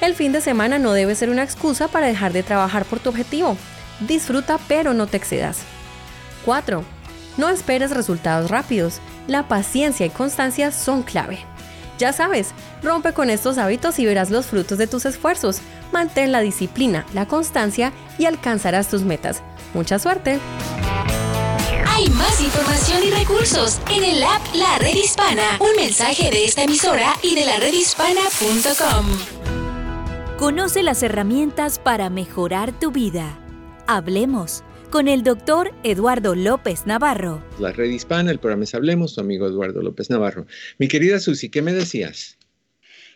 [0.02, 3.10] El fin de semana no debe ser una excusa para dejar de trabajar por tu
[3.10, 3.58] objetivo.
[4.02, 5.60] Disfruta pero no te excedas.
[6.46, 6.84] 4.
[7.38, 9.00] No esperes resultados rápidos.
[9.28, 11.40] La paciencia y constancia son clave.
[11.98, 12.50] Ya sabes,
[12.84, 15.60] rompe con estos hábitos y verás los frutos de tus esfuerzos.
[15.92, 19.42] Mantén la disciplina, la constancia y alcanzarás tus metas.
[19.74, 20.40] Mucha suerte.
[21.88, 25.58] Hay más información y recursos en el app La Red Hispana.
[25.60, 29.45] Un mensaje de esta emisora y de la redhispana.com.
[30.38, 33.40] Conoce las herramientas para mejorar tu vida.
[33.88, 37.42] Hablemos con el doctor Eduardo López Navarro.
[37.58, 40.46] La red hispana, el programa es Hablemos, tu amigo Eduardo López Navarro.
[40.78, 42.35] Mi querida Susi, ¿qué me decías?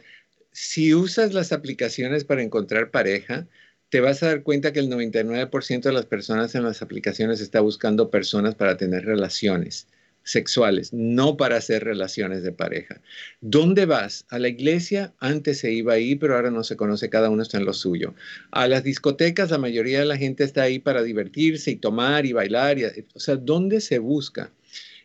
[0.60, 3.48] Si usas las aplicaciones para encontrar pareja,
[3.89, 7.60] te vas a dar cuenta que el 99% de las personas en las aplicaciones está
[7.60, 9.86] buscando personas para tener relaciones
[10.24, 13.02] sexuales, no para hacer relaciones de pareja.
[13.39, 14.26] ¿Dónde vas?
[14.30, 17.60] A la iglesia antes se iba ahí, pero ahora no se conoce, cada uno está
[17.60, 18.15] en lo suyo.
[18.50, 22.34] A las discotecas la mayoría de la gente está ahí para divertirse y tomar y
[22.34, 22.78] bailar.
[23.13, 24.52] o sea, ¿dónde se busca?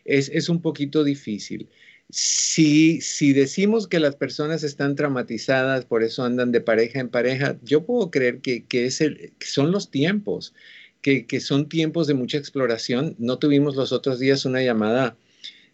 [0.03, 1.69] Es, es un poquito difícil.
[2.09, 2.99] Si,
[3.33, 8.11] decimos que las personas están traumatizadas, por eso andan de pareja en pareja, yo puedo
[8.11, 8.91] creer que,
[9.39, 10.53] son los tiempos,
[11.01, 13.15] que, son tiempos de mucha exploración.
[13.17, 15.17] No tuvimos los otros días una llamada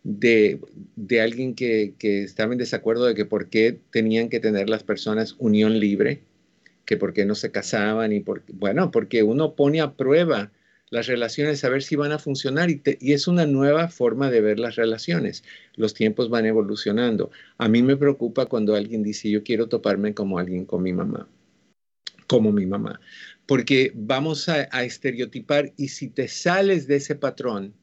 [0.04, 0.60] de,
[1.22, 5.36] alguien que, que, estaba en desacuerdo de que por qué tenían que tener las personas
[5.40, 6.22] unión libre,
[6.86, 10.52] que por qué no se casaban y por, bueno, porque uno pone a prueba
[10.90, 12.82] las relaciones a ver si van a funcionar y,
[13.14, 15.44] es una nueva forma de ver las relaciones.
[15.76, 17.32] Los tiempos van evolucionando.
[17.58, 21.28] A mí me preocupa cuando alguien dice yo quiero toparme como alguien con mi mamá,
[22.28, 23.00] como mi mamá,
[23.46, 27.74] porque vamos a, a estereotipar y si te sales de ese patrón,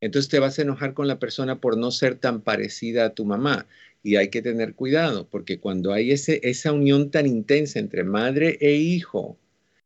[0.00, 3.24] entonces te vas a enojar con la persona por no ser tan parecida a tu
[3.24, 3.66] mamá.
[4.04, 8.58] Y hay que tener cuidado, porque cuando hay ese, esa unión tan intensa entre madre
[8.60, 9.38] e hijo,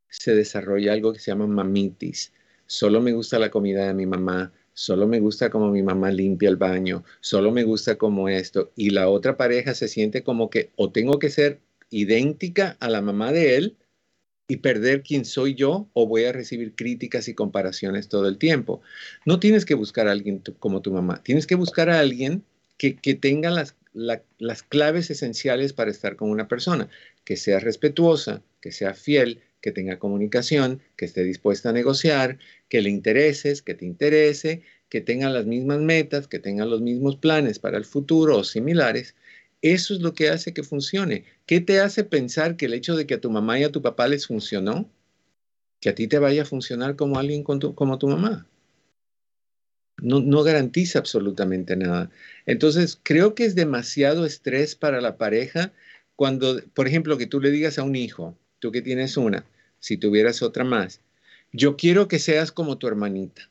[0.08, 2.32] se desarrolla algo que se llama mamitis
[2.66, 6.48] solo me gusta la comida de mi mamá, solo me gusta como mi mamá limpia
[6.48, 10.70] el baño, solo me gusta como esto, y la otra pareja se siente como que
[10.76, 13.76] o tengo que ser idéntica a la mamá de él
[14.48, 18.80] y perder quién soy yo o voy a recibir críticas y comparaciones todo el tiempo.
[19.24, 22.44] No tienes que buscar a alguien como tu mamá, tienes que buscar a alguien
[22.78, 26.88] que, tenga las, las claves esenciales para estar con una persona,
[27.24, 32.38] que sea respetuosa, que sea fiel, que tenga comunicación, que esté dispuesta a negociar,
[32.68, 37.16] que le intereses, que te interese, que tenga las mismas metas, que tenga los mismos
[37.16, 39.14] planes para el futuro o similares.
[39.62, 41.24] Eso es lo que hace que funcione.
[41.46, 43.82] ¿Qué te hace pensar que el hecho de que a tu mamá y a tu
[43.82, 44.90] papá les funcionó,
[45.80, 48.46] que a ti te vaya a funcionar como alguien como tu mamá?
[49.98, 52.10] No, no, garantiza absolutamente nada.
[52.44, 55.72] Entonces, creo que es demasiado estrés para la pareja
[56.16, 59.44] cuando, por ejemplo, que tú le digas a un hijo, tú que tienes una,
[59.78, 61.00] si tuvieras otra más,
[61.52, 63.50] yo quiero que seas como tu hermanita.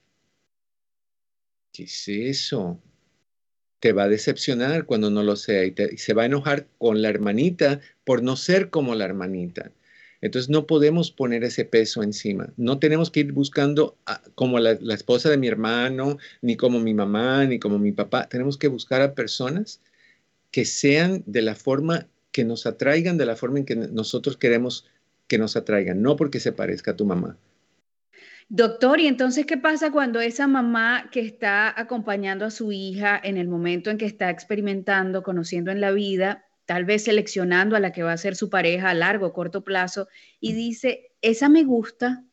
[1.72, 2.80] ¿Qué es eso?
[3.80, 7.10] Te va a decepcionar cuando no lo sea y, se va a enojar con la
[7.10, 9.72] hermanita por no ser como la hermanita.
[10.22, 12.54] Entonces no podemos poner ese peso encima.
[12.58, 13.98] No tenemos que ir buscando
[14.34, 18.28] como la, la, esposa de mi hermano, ni como mi mamá, ni como mi papá.
[18.30, 19.82] Tenemos que buscar a personas
[20.52, 24.86] que sean de la forma que nos atraigan, de la forma en que nosotros queremos
[25.28, 27.38] que nos atraigan, no porque se parezca a tu mamá.
[28.48, 33.38] Doctor, ¿y entonces qué pasa cuando esa mamá que está acompañando a su hija en
[33.38, 37.92] el momento en que está experimentando, conociendo en la vida, tal vez seleccionando a la
[37.92, 40.08] que va a ser su pareja a largo o corto plazo,
[40.40, 42.24] y dice, esa me gusta,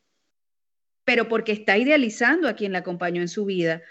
[1.03, 3.81] pero porque está idealizando a quien la acompañó en su vida?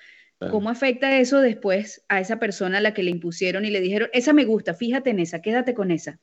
[0.51, 4.09] ¿Cómo afecta eso después a esa persona a la que le impusieron y le dijeron,
[4.13, 6.19] esa me gusta, fíjate en esa, quédate con esa?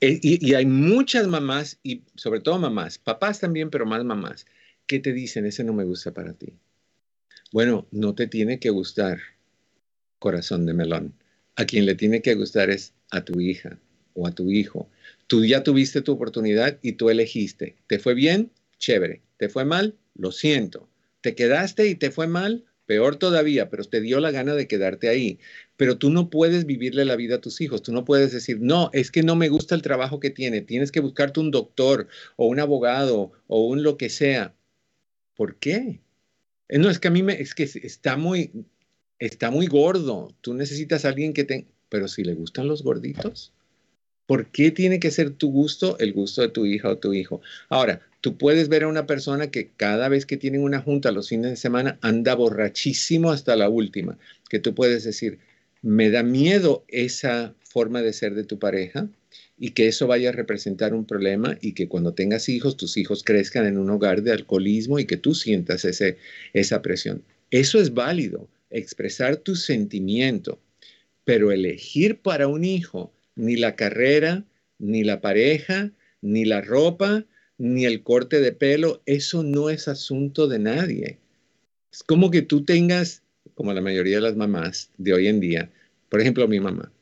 [0.00, 4.46] Eh, y, hay muchas mamás, y sobre todo mamás, papás también, pero más mamás,
[4.86, 6.52] que te dicen, ese no me gusta para ti.
[7.52, 9.18] Bueno, no te tiene que gustar
[10.18, 11.14] corazón de melón.
[11.56, 13.78] A quien le tiene que gustar es a tu hija
[14.14, 14.90] o a tu hijo.
[15.26, 17.76] Tú ya tuviste tu oportunidad y tú elegiste.
[17.86, 18.50] ¿Te fue bien?
[18.78, 19.22] Chévere.
[19.38, 19.96] ¿Te fue mal?
[20.14, 20.88] Lo siento.
[21.20, 22.64] ¿Te quedaste y te fue mal?
[22.86, 25.38] Peor todavía, pero te dio la gana de quedarte ahí.
[25.76, 27.82] Pero tú no puedes vivirle la vida a tus hijos.
[27.82, 30.60] Tú no puedes decir, no, es que no me gusta el trabajo que tiene.
[30.62, 34.54] Tienes que buscarte un doctor o un abogado o un lo que sea.
[35.34, 36.00] ¿Por qué?
[36.68, 38.52] Eh, no, es que a mí me, es que está muy,
[39.18, 40.34] está muy gordo.
[40.40, 43.52] Tú necesitas alguien que te, pero si le gustan los gorditos,
[44.26, 47.40] ¿por qué tiene que ser tu gusto el gusto de tu hija o tu hijo?
[47.68, 51.28] Ahora, tú puedes ver a una persona que cada vez que tienen una junta los
[51.28, 54.18] fines de semana anda borrachísimo hasta la última,
[54.48, 55.38] que tú puedes decir,
[55.82, 59.08] me da miedo esa forma de ser de tu pareja
[59.58, 63.22] y que eso vaya a representar un problema y que cuando tengas hijos, tus hijos
[63.22, 66.18] crezcan en un hogar de alcoholismo y que tú sientas ese,
[66.52, 67.22] esa presión.
[67.50, 70.58] Eso es válido, expresar tu sentimiento,
[71.24, 74.44] pero elegir para un hijo ni la carrera,
[74.78, 77.24] ni la pareja, ni la ropa,
[77.58, 81.18] ni el corte de pelo, eso no es asunto de nadie.
[81.92, 83.22] Es como que tú tengas,
[83.54, 85.70] como la mayoría de las mamás de hoy en día,
[86.08, 86.92] por ejemplo mi mamá,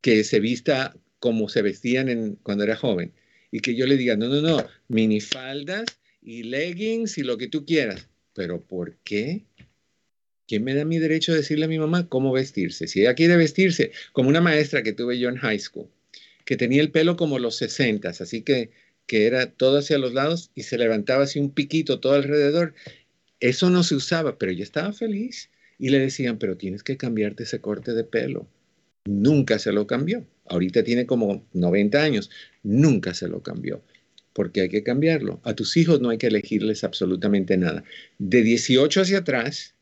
[0.00, 3.12] que se vista como se vestían cuando era joven
[3.52, 5.84] y que yo le diga, no, no, no, minifaldas
[6.22, 8.08] y leggings y lo que tú quieras.
[8.34, 9.44] Pero ¿por qué?
[10.52, 12.86] ¿Quién me da mi derecho a decirle a mi mamá cómo vestirse?
[12.86, 15.88] Si ella quiere vestirse como una maestra que tuve yo en high school,
[16.44, 18.70] que tenía el pelo como los sesentas, así que,
[19.06, 22.74] que era todo hacia los lados y se levantaba así un piquito todo alrededor.
[23.40, 25.48] Eso no se usaba, pero ella estaba feliz.
[25.78, 28.46] Y le decían, pero tienes que cambiarte ese corte de pelo.
[29.06, 30.26] Nunca se lo cambió.
[30.44, 32.30] Ahorita tiene como 90 años.
[32.62, 33.82] Nunca se lo cambió.
[34.34, 35.40] Porque hay que cambiarlo.
[35.44, 37.84] A tus hijos no hay que elegirles absolutamente nada.
[38.18, 39.74] De 18 hacia atrás,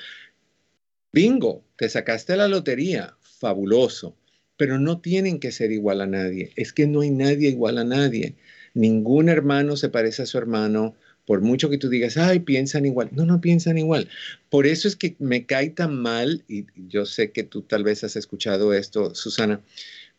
[1.12, 4.16] bingo, te sacaste la lotería, fabuloso
[4.60, 6.52] pero no tienen que ser igual a nadie.
[6.54, 8.34] Es que no hay nadie igual a nadie.
[8.74, 10.94] Ningún hermano se parece a su hermano,
[11.24, 13.08] por mucho que tú digas, ay, piensan igual.
[13.12, 14.10] No, no piensan igual.
[14.50, 18.04] Por eso es que me cae tan mal, y yo sé que tú tal vez
[18.04, 19.62] has escuchado esto, Susana,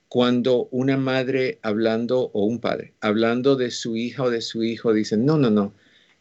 [0.09, 4.91] cuando una madre hablando, o un padre, hablando de su hija o de su hijo,
[4.91, 5.71] dicen, no, no, no,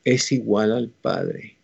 [0.05, 1.57] es igual al padre.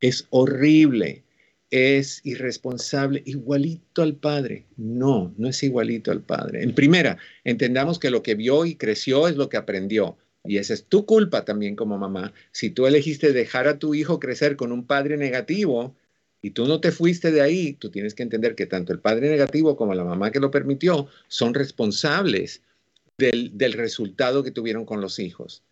[0.00, 1.24] Es horrible
[1.72, 4.66] es irresponsable, igualito al padre.
[4.76, 6.62] No, no es igualito al padre.
[6.62, 10.18] En primera, entendamos que lo que vio y creció es lo que aprendió.
[10.44, 12.34] Y esa es tu culpa también como mamá.
[12.50, 15.96] Si tú elegiste dejar a tu hijo crecer con un padre negativo
[16.42, 19.30] y tú no te fuiste de ahí, tú tienes que entender que tanto el padre
[19.30, 22.60] negativo como la mamá que lo permitió son responsables
[23.16, 25.62] del, resultado que tuvieron con los hijos.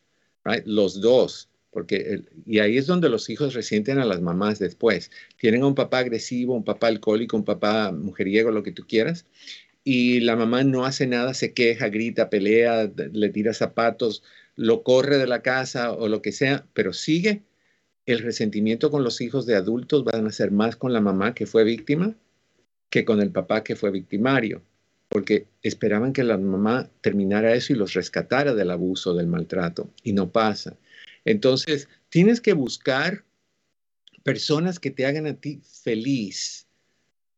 [0.64, 5.10] Los dos porque y ahí es donde los hijos resienten a las mamás después.
[5.36, 9.26] Tienen a un papá agresivo, un papá alcohólico, un papá mujeriego, lo que tú quieras,
[9.84, 14.22] y la mamá no hace nada, se queja, grita, pelea, le tira zapatos,
[14.56, 17.42] lo corre de la casa o lo que sea, pero sigue.
[18.06, 21.46] El resentimiento con los hijos de adultos van a ser más con la mamá que
[21.46, 22.16] fue víctima
[22.90, 24.62] que con el papá que fue victimario,
[25.08, 30.12] porque esperaban que la mamá terminara eso y los rescatara del abuso, del maltrato, y
[30.12, 30.76] no pasa.
[31.24, 33.24] Entonces, tienes que buscar
[34.22, 36.66] personas que te hagan a ti feliz,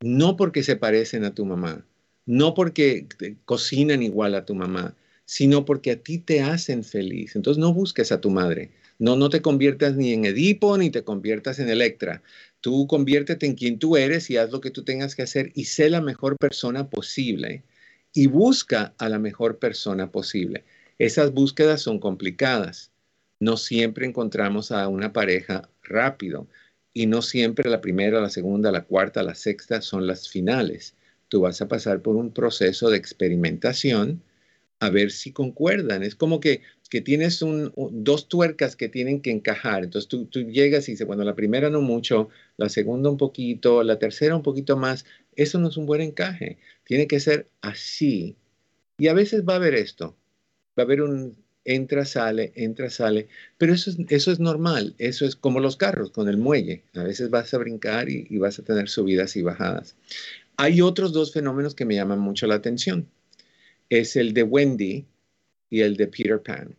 [0.01, 1.87] no porque se parecen a tu mamá,
[2.26, 3.07] no porque
[3.45, 7.37] cocinan igual a tu mamá, sino porque a ti te hacen feliz.
[7.37, 8.70] Entonces no busques a tu madre.
[8.99, 12.22] No, no te conviertas ni en Edipo ni te conviertas en Electra.
[12.61, 15.64] Tú conviértete en quien tú eres y haz lo que tú tengas que hacer y
[15.64, 17.64] sé la mejor persona posible
[18.12, 20.64] y busca a la mejor persona posible.
[20.99, 22.91] Esas búsquedas son complicadas.
[23.43, 26.47] No siempre encontramos a una pareja rápido
[26.95, 30.95] y no siempre la primera, la segunda, la cuarta, la sexta son las finales.
[31.26, 34.22] Tú vas a pasar por un proceso de experimentación
[34.78, 36.05] a ver si concuerdan.
[36.05, 39.82] Es como que, que tienes un, dos tuercas que tienen que encajar.
[39.82, 42.28] Entonces tú, tú llegas y dices, bueno, la primera no mucho,
[42.59, 45.05] la segunda un poquito, la tercera un poquito más.
[45.34, 46.59] Eso no es un buen encaje.
[46.84, 48.36] Tiene que ser así.
[48.99, 50.16] Y a veces va a haber esto.
[50.78, 53.29] Va a haber un entra, sale, entra, sale.
[53.59, 56.85] Pero eso es, eso es normal, eso es como los carros con el muelle.
[56.95, 59.97] A veces vas a brincar y, y, vas a tener subidas y bajadas.
[60.57, 63.09] Hay otros dos fenómenos que me llaman mucho la atención.
[63.91, 65.07] Es el de Wendy
[65.71, 66.77] y el de Peter Pan.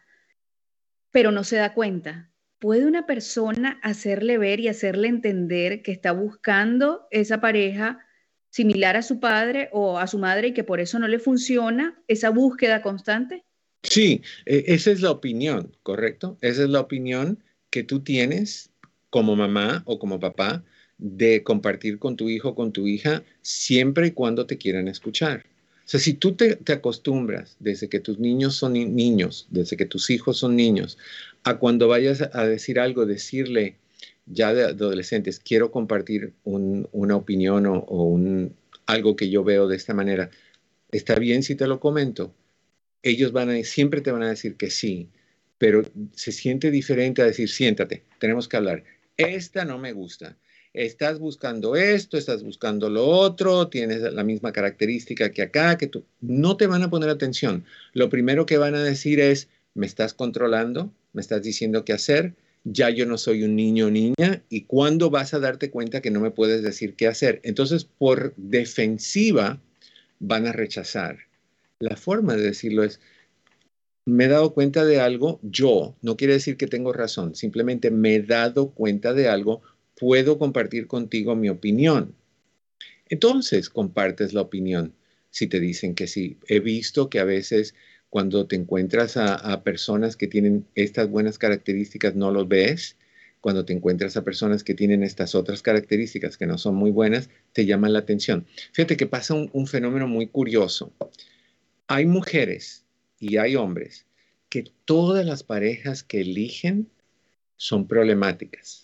[1.15, 2.29] pero no se da cuenta.
[2.59, 8.05] ¿Puede una persona hacerle ver y hacerle entender que está buscando esa pareja
[8.51, 12.03] similar a su padre o a su madre y que por eso no le funciona
[12.09, 13.45] esa búsqueda constante?
[13.85, 16.37] Sí, e, esa es la opinión, ¿correcto?
[16.41, 18.73] Esa es la opinión que tú tienes
[19.09, 20.65] como mamá o como papá
[20.99, 25.45] de compartir con tu hijo o con tu hija siempre y cuando te quieran escuchar.
[25.85, 30.09] O sea, si tú te, acostumbras desde que tus niños son niños, desde que tus
[30.09, 30.97] hijos son niños,
[31.43, 33.76] a cuando vayas a decir algo, decirle
[34.24, 38.18] ya de, adolescentes, quiero compartir una opinión o,
[38.87, 40.30] algo que yo veo de esta manera,
[40.91, 42.35] ¿está bien si te lo comento?
[43.03, 45.11] Ellos van a, siempre te van a decir que sí,
[45.59, 45.82] pero
[46.14, 48.85] se siente diferente a decir, siéntate, tenemos que hablar.
[49.16, 50.37] Esta no me gusta
[50.75, 56.05] estás buscando esto, estás buscando lo otro, tienes la misma característica que acá, que tú,
[56.20, 57.64] no te van a poner atención.
[57.93, 62.35] Lo primero que van a decir es, me estás controlando, me estás diciendo qué hacer,
[62.64, 66.11] ya yo no soy un niño o niña, y cuándo vas a darte cuenta que
[66.11, 67.41] no me puedes decir qué hacer.
[67.45, 69.61] Entonces, por defensiva,
[70.18, 71.18] van a rechazar.
[71.79, 73.01] La forma de decirlo es,
[74.07, 78.16] me he dado cuenta de algo, yo, no quiere decir que tengo razón, simplemente me
[78.16, 79.62] he dado cuenta de algo,
[79.99, 82.14] puedo compartir contigo mi opinión.
[83.09, 84.95] Entonces compartes la opinión
[85.30, 86.38] si te dicen que sí.
[86.49, 87.74] He visto que a veces
[88.11, 92.97] cuando te encuentras a, personas que tienen estas buenas características no los ves.
[93.40, 97.28] Cuando te encuentras a personas que tienen estas otras características que no son muy buenas,
[97.53, 98.47] te llaman la atención.
[98.72, 100.92] Fíjate que pasa un fenómeno muy curioso.
[101.88, 102.84] Hay mujeres
[103.18, 104.07] y hay hombres
[104.49, 106.88] que todas las parejas que eligen
[107.57, 108.84] son problemáticas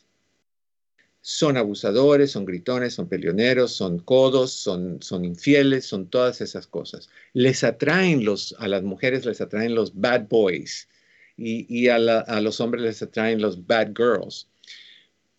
[1.23, 7.11] son abusadores, son gritones, son peleoneros, son codos, son, infieles, son todas esas cosas.
[7.35, 10.89] Les atraen los, a las mujeres les atraen los bad boys
[11.37, 14.49] y, a, a los hombres les atraen los bad girls.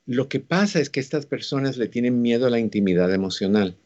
[0.06, 3.78] Lo que pasa es que estas personas le tienen miedo a la intimidad emocional.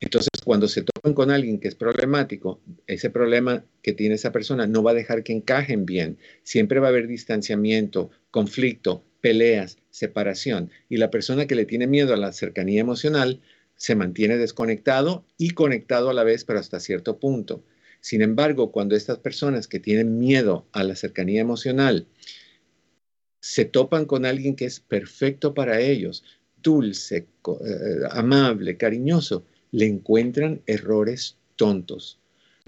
[0.00, 4.66] Entonces, cuando se topan con alguien que es problemático, ese problema que tiene esa persona
[4.66, 6.18] no va a dejar que encajen bien.
[6.42, 10.70] Siempre va a haber distanciamiento, conflicto, peleas, separación.
[10.88, 13.40] Y la persona que le tiene miedo a la cercanía emocional
[13.74, 17.64] se mantiene desconectado y conectado a la vez, pero hasta cierto punto.
[18.00, 22.06] Sin embargo, cuando estas personas que tienen miedo a la cercanía emocional
[23.40, 26.22] se topan con alguien que es perfecto para ellos,
[26.62, 32.20] dulce, eh, amable, cariñoso, le encuentran errores tontos.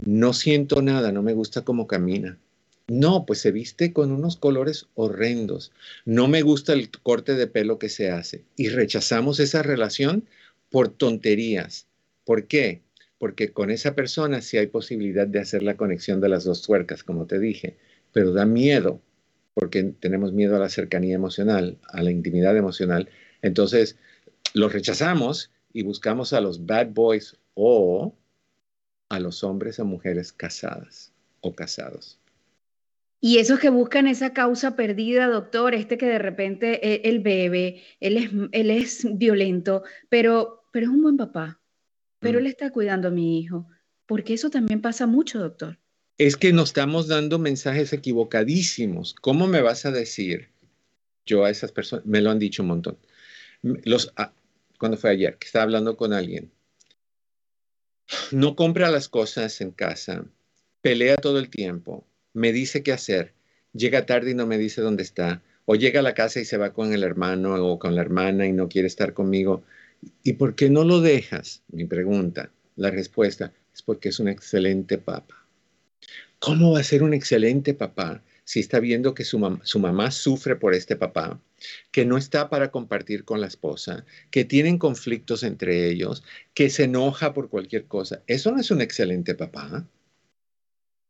[0.04, 2.36] No siento nada, no me gusta cómo camina.
[2.88, 5.72] No, pues se viste con unos colores horrendos.
[6.06, 8.44] No me gusta el corte de pelo que se hace.
[8.56, 10.26] Y rechazamos esa relación
[10.70, 11.86] por tonterías.
[12.24, 12.82] ¿Por qué?
[13.18, 17.04] Porque con esa persona sí hay posibilidad de hacer la conexión de las dos tuercas,
[17.04, 17.76] como te dije,
[18.12, 19.02] pero da miedo,
[19.52, 23.10] porque tenemos miedo a la cercanía emocional, a la intimidad emocional.
[23.42, 23.96] Entonces,
[24.54, 28.14] lo rechazamos y buscamos a los bad boys o
[29.10, 32.18] a los hombres o mujeres casadas o casados.
[33.20, 37.82] Y esos que buscan esa causa perdida, doctor, este que de repente e, él, bebe,
[38.00, 41.60] él es, él es violento, pero, pero es un buen papá,
[42.20, 42.40] pero mm.
[42.42, 43.66] él está cuidando a mi hijo,
[44.06, 45.78] porque eso también pasa mucho, doctor.
[46.16, 49.14] Es que nos estamos dando mensajes equivocadísimos.
[49.14, 50.50] ¿Cómo me vas a decir?
[51.24, 52.98] Yo a esas personas, me lo han dicho un montón.
[53.62, 54.32] Los, ah,
[54.78, 56.50] cuando fue ayer, que estaba hablando con alguien.
[58.32, 60.24] No compra las cosas en casa,
[60.80, 62.06] pelea todo el tiempo,
[62.38, 63.34] me dice qué hacer,
[63.72, 66.56] llega tarde y no me dice dónde está, o llega a la casa y se
[66.56, 69.64] va con el hermano o con la hermana y no quiere estar conmigo.
[70.22, 71.62] ¿Y por qué no lo dejas?
[71.70, 75.46] Mi pregunta, la respuesta es porque es un excelente papá.
[76.38, 80.56] ¿Cómo va a ser un excelente papá si está viendo que su, su mamá sufre
[80.56, 81.38] por este papá,
[81.90, 86.22] que no está para compartir con la esposa, que tienen conflictos entre ellos,
[86.54, 88.22] que se enoja por cualquier cosa?
[88.26, 89.86] Eso no es un excelente papá.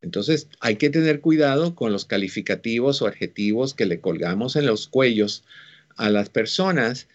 [0.01, 4.89] Entonces, hay que tener cuidado con los calificativos o adjetivos que le colgamos en los
[4.89, 5.45] cuellos
[5.97, 7.09] a las personas.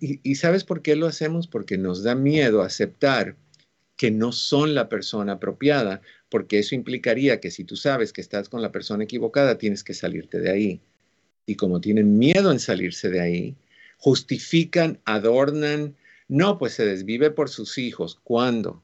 [0.00, 1.46] y, sabes por qué lo hacemos?
[1.46, 3.36] Porque nos da miedo aceptar
[3.96, 8.48] que no son la persona apropiada, porque eso implicaría que si tú sabes que estás
[8.48, 10.80] con la persona equivocada, tienes que salirte de ahí.
[11.46, 13.56] Y como tienen miedo en salirse de ahí,
[13.98, 15.96] justifican, adornan,
[16.28, 18.18] no, pues se desvive por sus hijos.
[18.24, 18.82] ¿Cuándo?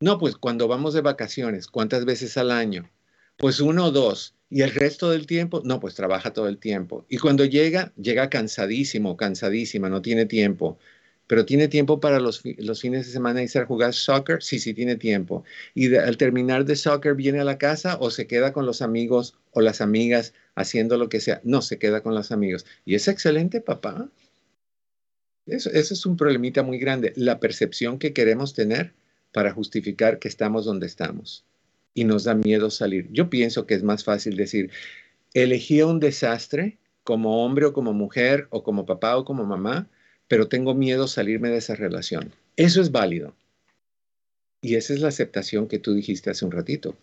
[0.00, 2.90] No, pues cuando vamos de vacaciones, ¿cuántas veces al año?
[3.36, 4.34] Pues uno o dos.
[4.50, 5.62] ¿Y el resto del tiempo?
[5.64, 7.06] No, pues trabaja todo el tiempo.
[7.08, 10.78] Y cuando llega, llega cansadísimo, cansadísima, no tiene tiempo.
[11.26, 14.42] Pero tiene tiempo para los, los fines de semana irse a jugar soccer?
[14.42, 15.44] Sí, sí, tiene tiempo.
[15.74, 19.36] Y al terminar de soccer viene a la casa o se queda con los amigos
[19.52, 21.40] o las amigas haciendo lo que sea.
[21.44, 22.66] No, se queda con los amigos.
[22.84, 24.10] Y es excelente, papá.
[25.46, 27.12] Eso, eso es un problemita muy grande.
[27.16, 28.92] La percepción que queremos tener
[29.34, 31.44] para justificar que estamos donde estamos
[31.92, 33.08] y nos da miedo salir.
[33.10, 34.70] Yo pienso que es más fácil decir,
[35.34, 39.88] elegí un desastre como hombre o como mujer o como papá o como mamá,
[40.28, 42.32] pero tengo miedo salirme de esa relación.
[42.56, 43.34] Eso es válido.
[44.60, 46.96] Y esa es la aceptación que tú dijiste hace un ratito.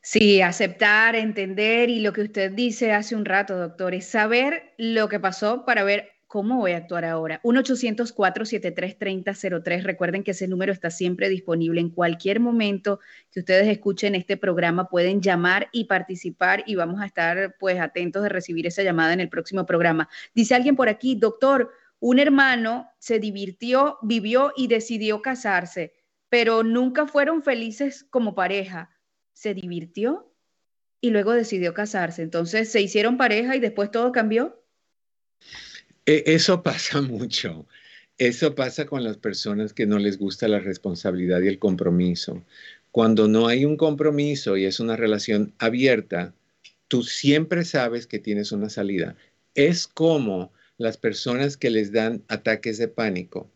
[0.00, 5.10] Sí, aceptar, entender y lo que usted dice hace un rato, doctor, es saber lo
[5.10, 7.40] que pasó para ver ¿Cómo voy a actuar ahora?
[7.44, 9.84] 1-800-473-3003.
[9.84, 12.98] Recuerden que ese número está siempre disponible en cualquier momento
[13.30, 14.88] que ustedes escuchen este programa.
[14.88, 19.20] Pueden llamar y participar y vamos a estar pues atentos de recibir esa llamada en
[19.20, 20.08] el próximo programa.
[20.34, 21.70] Dice alguien por aquí, doctor,
[22.00, 25.94] un hermano se divirtió, vivió y decidió casarse,
[26.28, 28.90] pero nunca fueron felices como pareja.
[29.32, 30.32] Se divirtió
[31.00, 32.22] y luego decidió casarse.
[32.22, 34.60] Entonces se hicieron pareja y después todo cambió.
[36.06, 37.66] E, eso pasa mucho.
[38.18, 42.42] Eso pasa con las personas que no les gusta la responsabilidad y el compromiso.
[42.90, 46.32] Cuando no hay un compromiso y es una relación abierta,
[46.88, 49.16] tú siempre sabes que tienes una salida.
[49.54, 53.50] Es como las personas que les dan ataques de pánico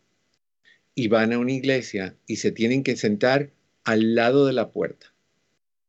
[0.93, 3.49] y van a una iglesia y se tienen que sentar
[3.83, 5.11] al lado de la puerta,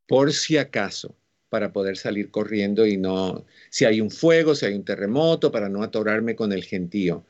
[0.06, 1.14] por si acaso
[1.52, 5.68] para poder salir corriendo y no, si hay un fuego, si hay un terremoto, para
[5.68, 7.26] no atorarme con el gentío.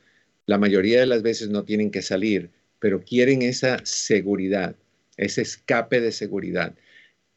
[0.46, 4.76] La mayoría de las veces no tienen que salir, pero quieren esa seguridad,
[5.16, 6.72] ese escape de seguridad.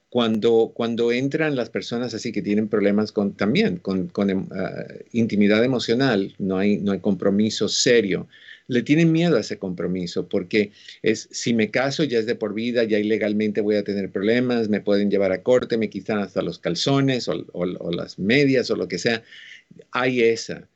[0.10, 4.86] Cuando, cuando entran las personas así que tienen problemas con, también con, con em, ah,
[5.12, 8.28] intimidad emocional, no hay, no hay compromiso serio,
[8.68, 12.54] le tienen miedo a ese compromiso porque es, si me caso ya es de por
[12.54, 16.42] vida, ya ilegalmente voy a tener problemas, me pueden llevar a corte, me quitan hasta
[16.42, 19.24] los calzones o, las medias o lo que sea.
[19.92, 20.68] Hay esa.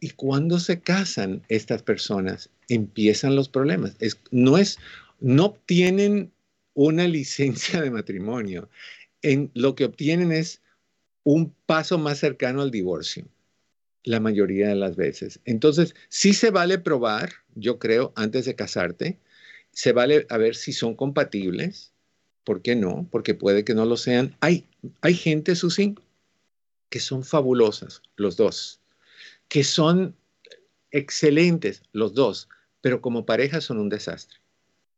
[0.00, 3.96] Y cuando se casan estas personas, empiezan los problemas.
[4.00, 4.78] Es, no, es,
[5.20, 6.30] no obtienen
[6.74, 8.68] una licencia de matrimonio.
[9.22, 10.60] En, lo que obtienen es
[11.24, 13.26] un paso más cercano al divorcio
[14.04, 15.40] la mayoría de las veces.
[15.44, 19.18] Entonces, sí se vale probar, yo creo, antes de casarte,
[19.72, 21.92] se vale a ver si son compatibles.
[22.44, 23.08] ¿Por qué no?
[23.10, 24.36] Porque puede que no lo sean.
[24.40, 24.66] Hay,
[25.00, 25.94] hay gente, Susi,
[26.90, 28.80] que son fabulosas, los dos,
[29.48, 30.14] que son
[30.90, 32.48] excelentes, los dos,
[32.80, 34.38] pero como pareja son un desastre.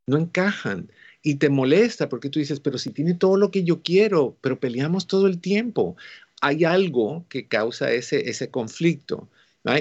[0.07, 0.91] No encajan
[1.23, 4.61] y te molesta porque tú dices, pero si tiene todo lo que yo quiero, pero
[4.61, 5.97] peleamos todo el tiempo
[6.41, 9.29] hay algo que causa ese, ese conflicto.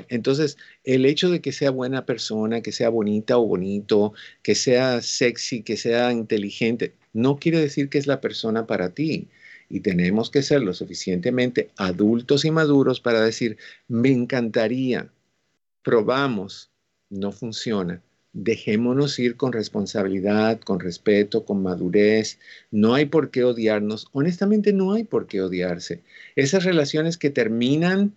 [0.09, 5.01] Entonces, el hecho de que sea buena persona, que sea bonita o bonito, que sea
[5.01, 9.27] sexy, que sea inteligente, no quiere decir que es la persona para ti.
[9.69, 15.11] Y tenemos que ser lo suficientemente adultos y maduros para decir, me encantaría,
[15.83, 16.71] probamos,
[17.09, 18.01] no funciona,
[18.35, 22.37] dejémonos ir con responsabilidad, con respeto, con madurez.
[22.69, 24.07] No hay por qué odiarnos.
[24.11, 26.03] Honestamente, no hay por qué odiarse.
[26.35, 28.13] Esas relaciones que terminan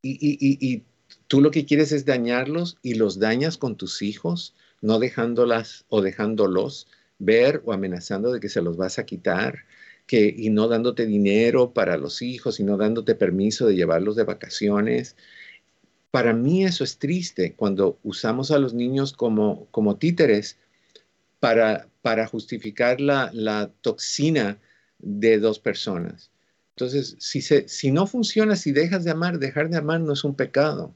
[0.00, 0.84] y,
[1.26, 6.02] tú lo que quieres es dañarlos y los dañas con tus hijos, no dejándolas o
[6.02, 6.86] dejándolos
[7.18, 9.64] ver o amenazando de que se los vas a quitar.
[10.06, 14.24] Que, y no dándote dinero para los hijos y no dándote permiso de llevarlos de
[14.24, 15.16] vacaciones.
[16.12, 20.58] Para mí eso es triste cuando usamos a los niños como, como títeres
[21.40, 24.58] para, para justificar la, la toxina
[24.98, 26.30] de dos personas.
[26.76, 30.22] Entonces, si, se, si no funciona, si dejas de amar, dejar de amar no es
[30.22, 30.94] un pecado.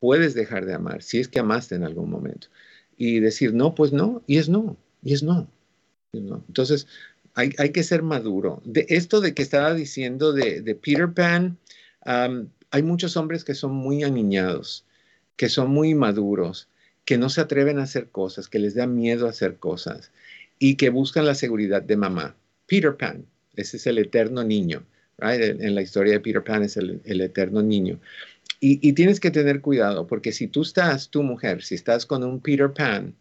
[0.00, 2.48] Puedes dejar de amar si es que amaste en algún momento.
[2.96, 5.50] Y decir, no, pues no, y es no, y es no.
[6.14, 6.86] Entonces,
[7.34, 8.62] hay, hay, que ser maduro.
[8.64, 11.58] De esto de que estaba diciendo de, de Peter Pan,
[12.70, 14.84] hay muchos hombres que son muy aniñados,
[15.36, 16.68] que son muy maduros,
[17.04, 20.10] que no se atreven a hacer cosas, que les da miedo hacer cosas
[20.58, 22.36] y que buscan la seguridad de mamá.
[22.66, 24.84] Peter Pan, ese es el eterno niño.
[25.18, 28.00] En la historia de Peter Pan es el, eterno niño.
[28.60, 32.40] Y, tienes que tener cuidado porque si tú estás, tu mujer, si estás con un
[32.40, 33.14] Peter Pan,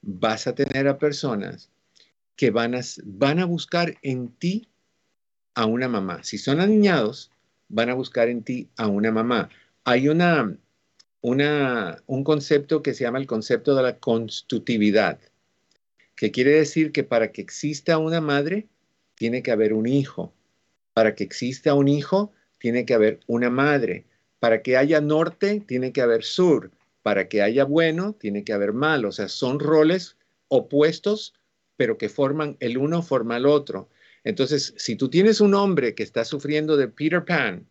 [0.00, 1.68] vas a tener a personas
[2.36, 4.68] que van a, van a buscar en ti
[5.54, 6.24] a una mamá.
[6.24, 7.30] Si son aniñados,
[7.70, 9.48] van a buscar en ti a una mamá.
[9.84, 10.54] Hay una,
[11.22, 15.18] una, un concepto que se llama el concepto de la constitutividad,
[16.16, 18.66] que quiere decir que para que exista una madre,
[19.14, 20.34] tiene que haber un hijo.
[20.92, 24.04] Para que exista un hijo, tiene que haber una madre.
[24.38, 26.70] Para que haya norte, tiene que haber sur.
[27.02, 29.04] Para que haya bueno, tiene que haber mal.
[29.04, 30.16] O sea, son roles
[30.48, 31.34] opuestos,
[31.76, 33.88] pero que forman, el uno forma al otro.
[34.24, 37.66] Entonces, si tú tienes un hombre que está sufriendo de Peter Pan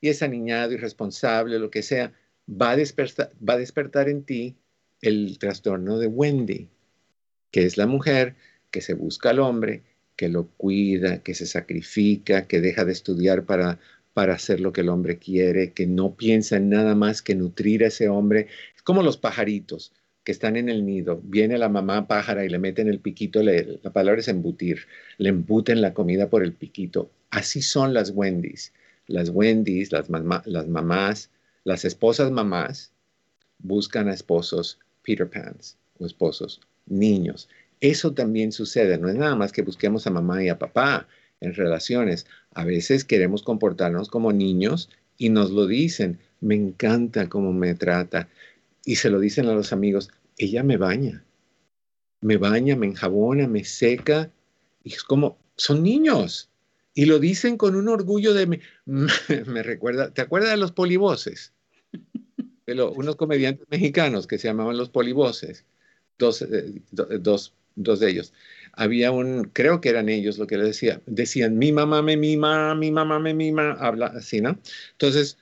[0.00, 2.12] y es aniñado, irresponsable, lo que sea,
[2.48, 4.56] va a va a despertar en ti
[5.00, 6.68] el trastorno de Wendy,
[7.50, 8.34] que es la mujer
[8.70, 9.82] que se busca al hombre,
[10.16, 13.78] que lo cuida, que se sacrifica, que deja de estudiar para,
[14.14, 17.84] para hacer lo que el hombre quiere, que no piensa en nada más que nutrir
[17.84, 18.48] a ese hombre.
[18.74, 19.92] Es como los pajaritos
[20.24, 23.92] que están en el nido, viene la mamá pájara y le meten el piquito, la
[23.92, 24.86] palabra es embutir,
[25.18, 27.10] le embuten la comida por el piquito.
[27.30, 28.72] Así son las Wendy's.
[29.06, 30.08] Las Wendy's, las,
[30.46, 31.30] las mamás,
[31.62, 32.92] las esposas mamás
[33.58, 37.48] buscan a esposos Peter Pans o esposos niños.
[37.80, 41.06] Eso también sucede, no es nada más que busquemos a mamá y a papá
[41.40, 42.26] en relaciones.
[42.54, 48.28] A veces queremos comportarnos como niños y nos lo dicen, me encanta cómo me trata,
[48.84, 51.24] y se lo dicen a los amigos, ella me baña,
[52.20, 54.30] me baña, me enjabona, me seca,
[54.82, 56.50] y es como, son niños.
[56.94, 58.60] Y lo dicen con un orgullo de, me,
[59.46, 61.52] me recuerda, ¿te acuerdas de los polivoces?
[62.66, 65.66] De unos comediantes mexicanos que se llamaban los polivoces,
[66.18, 68.32] dos, eh, dos, dos de ellos.
[68.72, 72.74] Había un, creo que eran ellos lo que le decía, decían, mi mamá me mima,
[72.74, 74.58] mi mamá me mima, habla así, ¿no?
[74.92, 75.36] Entonces,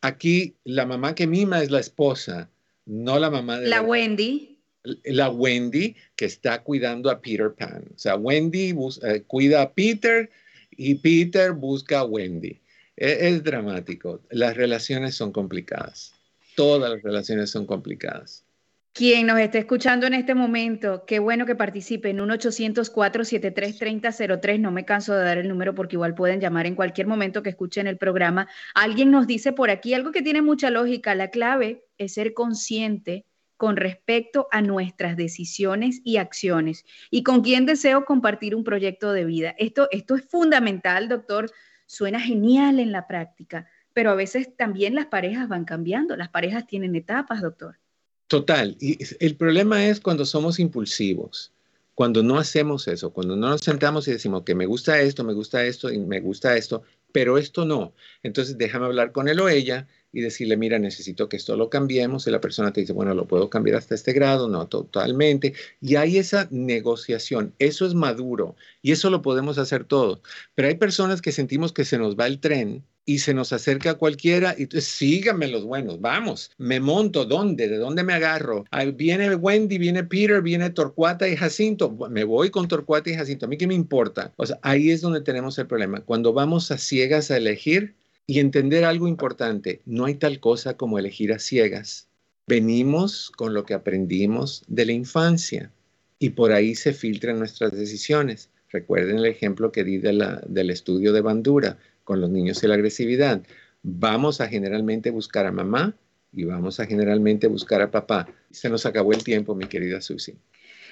[0.00, 2.50] aquí la mamá que mima es la esposa
[2.86, 4.58] no la mamá de la, Wendy.
[5.04, 7.84] La Wendy que está cuidando a Peter Pan.
[7.94, 10.30] O sea, Wendy eh, cuida a Peter
[10.70, 12.60] y Peter busca a Wendy.
[12.96, 14.20] E, es, dramático.
[14.30, 16.12] Las relaciones son complicadas.
[16.54, 18.44] Todas las relaciones son complicadas.
[18.92, 24.60] Quien nos esté escuchando en este momento, qué bueno que participe en un 800-473-3003.
[24.60, 27.50] No me canso de dar el número porque igual pueden llamar en cualquier momento que
[27.50, 28.46] escuchen el programa.
[28.72, 31.16] Alguien nos dice por aquí algo que tiene mucha lógica.
[31.16, 33.26] La clave es ser consciente
[33.56, 39.24] con respecto a nuestras decisiones y acciones y con quién deseo compartir un proyecto de
[39.24, 39.54] vida.
[39.58, 41.50] Esto, esto es fundamental, doctor.
[41.86, 46.16] Suena genial en la práctica, pero a veces también las parejas van cambiando.
[46.16, 47.78] Las parejas tienen etapas, doctor.
[48.26, 48.76] Total.
[48.80, 51.52] Y el problema es cuando somos impulsivos,
[51.94, 55.34] cuando no hacemos eso, cuando no nos sentamos y decimos que me gusta esto, me
[55.34, 56.82] gusta esto y me gusta esto,
[57.12, 57.94] pero esto no.
[58.22, 62.26] Entonces déjame hablar con él o ella y decirle, mira, necesito que esto lo cambiemos.
[62.26, 65.54] Y la persona te dice, bueno, lo puedo cambiar hasta este grado, no totalmente.
[65.80, 67.52] Y hay esa negociación.
[67.58, 70.20] Eso es maduro y eso lo podemos hacer todos.
[70.54, 73.94] Pero hay personas que sentimos que se nos va el tren y se nos acerca
[73.94, 77.68] cualquiera y síganme los buenos, vamos, me monto, ¿dónde?
[77.68, 78.64] ¿De dónde me agarro?
[78.70, 83.46] Ahí viene Wendy, viene Peter, viene Torcuata y Jacinto, me voy con Torcuata y Jacinto,
[83.46, 84.32] a mí qué me importa.
[84.36, 86.00] O sea, ahí es donde tenemos el problema.
[86.00, 87.94] Cuando vamos a ciegas a elegir,
[88.26, 92.08] y entender algo importante, no hay tal cosa como elegir a ciegas.
[92.46, 95.70] Venimos con lo que aprendimos de la infancia
[96.18, 98.50] y por ahí se filtran nuestras decisiones.
[98.70, 103.42] Recuerden el ejemplo que di del estudio de Bandura con los niños y la agresividad.
[103.82, 105.94] Vamos a generalmente buscar a mamá
[106.32, 108.26] y vamos a generalmente buscar a papá.
[108.50, 110.34] Se nos acabó el tiempo, mi querida Susi.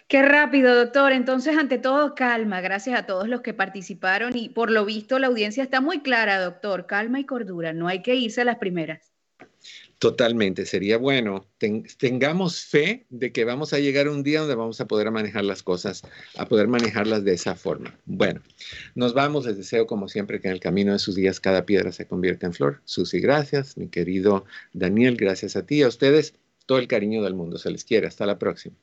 [0.09, 1.13] Qué rápido, doctor.
[1.13, 2.61] Entonces, ante todo, calma.
[2.61, 6.43] Gracias a todos los que participaron y por lo visto la audiencia está muy clara,
[6.43, 6.87] doctor.
[6.87, 7.73] Calma y cordura.
[7.73, 9.13] No hay que irse a las primeras.
[10.03, 11.47] Totalmente, sería bueno.
[11.97, 15.63] tengamos fe de que vamos a llegar un día donde vamos a poder manejar las
[15.63, 16.03] cosas,
[16.37, 17.97] a poder manejarlas de esa forma.
[18.05, 18.43] Bueno,
[18.97, 19.47] nos vamos.
[19.47, 22.47] Les deseo, como siempre, que en el camino de sus días cada piedra se convierta
[22.47, 22.83] en flor.
[22.85, 23.77] Susi, gracias.
[23.77, 26.35] Mi querido Daniel, gracias a ti y a ustedes.
[26.67, 28.09] Todo el cariño del mundo se les quiere.
[28.09, 28.75] Hasta la próxima.